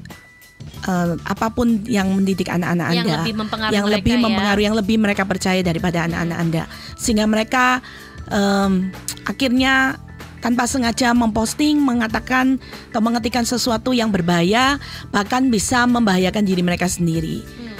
eh, 0.90 1.14
apa 1.22 1.46
pun 1.55 1.87
yang 1.87 2.11
mendidik 2.11 2.50
anak-anak 2.50 2.87
Yang 2.90 2.98
Anda 3.07 3.14
lebih 3.22 3.35
mempengaruhi 3.38 3.74
yang 3.79 3.87
mereka 3.87 3.96
lebih 3.96 4.12
ya. 4.12 4.20
mempengaruhi 4.26 4.64
yang 4.66 4.76
lebih 4.76 4.96
mereka 4.98 5.22
percaya 5.22 5.61
daripada 5.62 5.98
anak-anak 6.11 6.38
Anda 6.42 6.62
sehingga 6.98 7.31
mereka 7.31 7.79
em, 8.26 8.90
akhirnya 9.22 10.03
tanpa 10.40 10.64
sengaja 10.64 11.12
memposting 11.12 11.79
mengatakan 11.79 12.57
atau 12.90 13.00
mengetikkan 13.05 13.44
sesuatu 13.44 13.92
yang 13.92 14.09
berbahaya 14.09 14.81
bahkan 15.12 15.53
bisa 15.53 15.85
membahayakan 15.85 16.42
diri 16.42 16.64
mereka 16.64 16.88
sendiri 16.88 17.44
Hmm. 17.44 17.76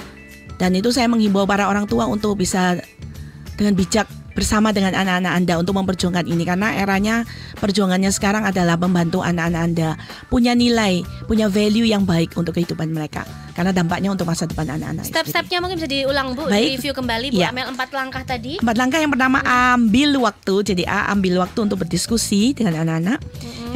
dan 0.61 0.71
itu 0.77 0.93
saya 0.93 1.09
menghimbau 1.09 1.43
para 1.43 1.65
orang 1.65 1.89
tua 1.89 2.05
untuk 2.05 2.37
bisa 2.37 2.77
dengan 3.57 3.73
bijak 3.73 4.05
bersama 4.31 4.71
dengan 4.71 4.95
anak-anak 4.95 5.33
Anda 5.35 5.53
untuk 5.59 5.75
memperjuangkan 5.77 6.25
ini. 6.27 6.43
Karena 6.47 6.75
eranya 6.77 7.23
perjuangannya 7.59 8.11
sekarang 8.13 8.43
adalah 8.47 8.79
membantu 8.79 9.21
anak-anak 9.23 9.61
Anda 9.61 9.89
punya 10.31 10.55
nilai, 10.55 11.03
punya 11.27 11.51
value 11.51 11.87
yang 11.87 12.07
baik 12.07 12.35
untuk 12.39 12.55
kehidupan 12.57 12.91
mereka 12.91 13.23
karena 13.61 13.77
dampaknya 13.77 14.09
untuk 14.09 14.25
masa 14.25 14.49
depan 14.49 14.65
anak-anak. 14.65 15.05
Step-stepnya 15.05 15.61
mungkin 15.61 15.77
bisa 15.77 15.85
diulang 15.85 16.33
Bu, 16.33 16.49
Baik. 16.49 16.81
review 16.81 16.97
kembali 16.97 17.29
Bu 17.29 17.45
Ya. 17.45 17.53
Amel 17.53 17.69
empat 17.69 17.93
langkah 17.93 18.25
tadi. 18.25 18.57
Empat 18.57 18.73
langkah 18.73 18.97
yang 18.97 19.13
pertama 19.13 19.37
ambil 19.45 20.17
waktu, 20.17 20.73
jadi 20.73 20.83
A 20.89 21.13
ambil 21.13 21.37
waktu 21.45 21.69
untuk 21.69 21.85
berdiskusi 21.85 22.57
dengan 22.57 22.81
anak-anak. 22.81 23.21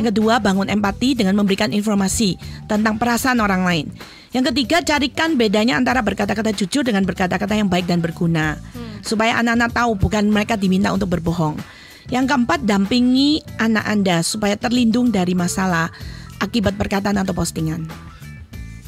Yang 0.01 0.05
kedua 0.09 0.41
bangun 0.41 0.73
empati 0.73 1.13
dengan 1.13 1.37
memberikan 1.37 1.69
informasi 1.69 2.33
tentang 2.65 2.97
perasaan 2.97 3.37
orang 3.45 3.61
lain. 3.61 3.85
Yang 4.33 4.49
ketiga 4.49 4.81
carikan 4.81 5.37
bedanya 5.37 5.77
antara 5.77 6.01
berkata-kata 6.01 6.49
jujur 6.57 6.81
dengan 6.81 7.05
berkata-kata 7.05 7.53
yang 7.53 7.69
baik 7.69 7.85
dan 7.85 8.01
berguna, 8.01 8.57
supaya 9.05 9.37
anak-anak 9.37 9.69
tahu 9.69 10.01
bukan 10.01 10.33
mereka 10.33 10.57
diminta 10.57 10.89
untuk 10.89 11.13
berbohong. 11.13 11.61
Yang 12.09 12.33
keempat 12.33 12.65
dampingi 12.65 13.45
anak 13.61 13.85
anda 13.85 14.25
supaya 14.25 14.57
terlindung 14.57 15.13
dari 15.13 15.37
masalah 15.37 15.93
akibat 16.41 16.73
perkataan 16.73 17.21
atau 17.21 17.37
postingan 17.37 18.14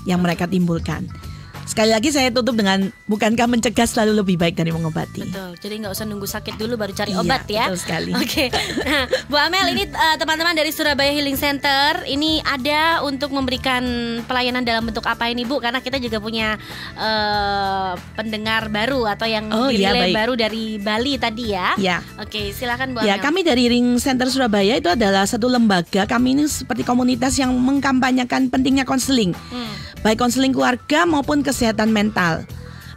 yang 0.08 0.24
mereka 0.24 0.48
timbulkan. 0.48 1.12
Sekali 1.78 1.94
lagi 1.94 2.10
saya 2.10 2.34
tutup 2.34 2.58
dengan 2.58 2.90
bukankah 3.06 3.46
mencegah 3.46 3.86
selalu 3.86 4.26
lebih 4.26 4.34
baik 4.36 4.58
dari 4.58 4.74
mengobati. 4.74 5.22
Betul. 5.22 5.62
Jadi 5.62 5.74
nggak 5.78 5.94
usah 5.94 6.10
nunggu 6.10 6.26
sakit 6.26 6.58
dulu 6.58 6.74
baru 6.74 6.90
cari 6.90 7.14
Iya, 7.14 7.22
obat 7.22 7.46
ya. 7.46 7.70
betul 7.70 7.78
sekali. 7.78 8.12
Oke. 8.18 8.50
Nah, 8.82 9.06
Bu 9.30 9.38
Amel 9.38 9.78
ini 9.78 9.86
eh, 9.86 10.16
teman-teman 10.18 10.58
dari 10.58 10.74
Surabaya 10.74 11.14
Healing 11.14 11.38
Center 11.38 12.02
ini 12.10 12.42
ada 12.42 13.06
untuk 13.06 13.30
memberikan 13.30 13.86
pelayanan 14.26 14.66
dalam 14.66 14.90
bentuk 14.90 15.06
apa 15.06 15.30
ini 15.30 15.46
Bu? 15.46 15.62
Karena 15.62 15.78
kita 15.78 16.02
juga 16.02 16.18
punya 16.18 16.58
eh, 16.98 17.94
pendengar 18.14 18.74
baru 18.74 19.06
atau 19.08 19.30
yang 19.30 19.46
Oh, 19.50 19.70
iya, 19.70 19.94
baik. 19.94 20.18
baru 20.18 20.34
dari 20.34 20.82
Bali 20.82 21.14
tadi 21.16 21.54
ya. 21.54 21.78
Ya. 21.78 22.02
Oke, 22.18 22.58
silakan 22.58 22.98
Bu 22.98 23.06
Ya, 23.06 23.22
Amel. 23.22 23.22
kami 23.22 23.40
dari 23.46 23.70
Ring 23.70 24.02
Center 24.02 24.26
Surabaya 24.28 24.82
itu 24.82 24.90
adalah 24.90 25.30
satu 25.30 25.46
lembaga. 25.46 26.10
Kami 26.10 26.34
ini 26.34 26.50
seperti 26.50 26.82
komunitas 26.82 27.38
yang 27.38 27.54
mengkampanyekan 27.54 28.50
pentingnya 28.50 28.82
konseling, 28.82 29.38
Hmm. 29.54 29.70
baik 30.02 30.18
konseling 30.18 30.50
keluarga 30.50 31.06
maupun 31.06 31.40
kesehatan 31.40 31.67
mental. 31.90 32.46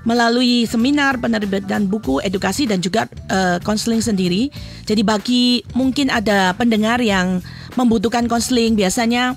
Melalui 0.00 0.64
seminar, 0.64 1.20
penerbitan 1.20 1.84
buku, 1.84 2.24
edukasi 2.24 2.64
dan 2.64 2.80
juga 2.80 3.04
eh, 3.28 3.60
konseling 3.60 4.00
sendiri. 4.00 4.48
Jadi 4.88 5.04
bagi 5.04 5.60
mungkin 5.76 6.08
ada 6.08 6.56
pendengar 6.56 7.04
yang 7.04 7.44
membutuhkan 7.76 8.24
konseling, 8.24 8.80
biasanya 8.80 9.36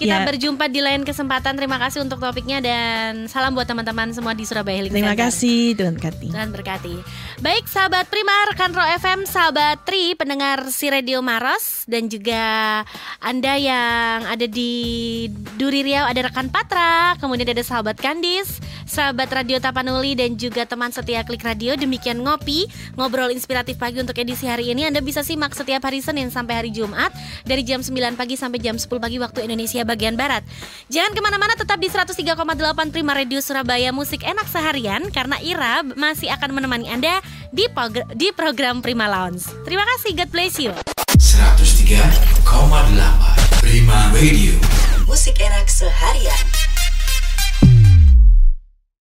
Kita 0.02 0.18
Ya. 0.18 0.26
berjumpa 0.26 0.66
di 0.66 0.82
lain 0.82 1.06
kesempatan. 1.06 1.54
Terima 1.54 1.78
kasih 1.78 2.02
untuk 2.02 2.18
topiknya 2.18 2.58
dan 2.58 3.30
salam 3.30 3.54
buat 3.54 3.64
teman-teman 3.64 4.10
semua 4.10 4.34
di 4.34 4.42
Surabaya 4.44 4.82
Healing 4.82 4.90
Terima 4.90 5.14
Center. 5.14 5.30
kasih 5.30 5.62
Tuhan 5.78 5.96
Kati. 5.96 6.28
Tuhan 6.34 6.50
berkati. 6.50 6.96
Baik 7.38 7.66
sahabat 7.66 8.10
Prima, 8.10 8.34
rekan 8.50 8.70
Ro 8.72 8.82
FM, 8.82 9.20
sahabat 9.24 9.86
Tri, 9.86 10.14
pendengar 10.14 10.66
si 10.68 10.90
Radio 10.90 11.22
Maros 11.22 11.86
dan 11.86 12.06
juga 12.06 12.42
Anda 13.20 13.54
yang 13.56 14.26
ada 14.26 14.46
di 14.46 14.74
Duri 15.56 15.82
Riau 15.84 16.06
ada 16.06 16.22
rekan 16.24 16.50
Patra, 16.50 17.14
kemudian 17.18 17.46
ada 17.46 17.62
sahabat 17.62 17.94
Kandis, 17.96 18.58
sahabat 18.84 19.30
Radio 19.30 19.58
Tapanuli 19.58 20.14
dan 20.14 20.34
juga 20.34 20.66
teman 20.66 20.90
setia 20.90 21.22
Klik 21.22 21.42
Radio. 21.42 21.74
Demikian 21.76 22.18
ngopi, 22.20 22.66
ngobrol 22.96 23.30
inspiratif 23.30 23.78
pagi 23.78 23.98
untuk 23.98 24.18
edisi 24.18 24.46
hari 24.46 24.70
ini. 24.70 24.84
Anda 24.84 25.00
bisa 25.00 25.22
simak 25.22 25.54
setiap 25.54 25.82
hari 25.82 26.02
Senin 26.02 26.30
sampai 26.30 26.58
hari 26.58 26.70
Jumat 26.70 27.14
dari 27.44 27.62
jam 27.62 27.80
9 27.80 27.94
pagi 28.14 28.34
sampai 28.34 28.58
jam 28.58 28.74
10 28.74 28.90
pagi 28.98 29.18
waktu 29.18 29.46
Indonesia 29.46 29.82
bagian 29.92 30.16
Barat. 30.16 30.48
Jangan 30.88 31.12
ke 31.12 31.20
mana-mana 31.20 31.60
tetap 31.60 31.76
di 31.76 31.92
103,8 31.92 32.32
Prima 32.90 33.12
Radio 33.12 33.44
Surabaya 33.44 33.92
Musik 33.92 34.24
Enak 34.24 34.48
Seharian 34.48 35.12
karena 35.12 35.36
Ira 35.44 35.84
masih 35.84 36.32
akan 36.32 36.56
menemani 36.56 36.88
Anda 36.88 37.20
di, 37.52 37.68
progr- 37.68 38.08
di 38.16 38.32
program 38.32 38.80
Prima 38.80 39.12
Lounge. 39.12 39.52
Terima 39.68 39.84
kasih, 39.84 40.16
God 40.16 40.30
bless 40.32 40.56
you. 40.56 40.72
103,8 41.20 42.48
Prima 43.60 44.00
Radio 44.16 44.56
Musik 45.04 45.36
enak 45.44 45.68
seharian. 45.68 46.71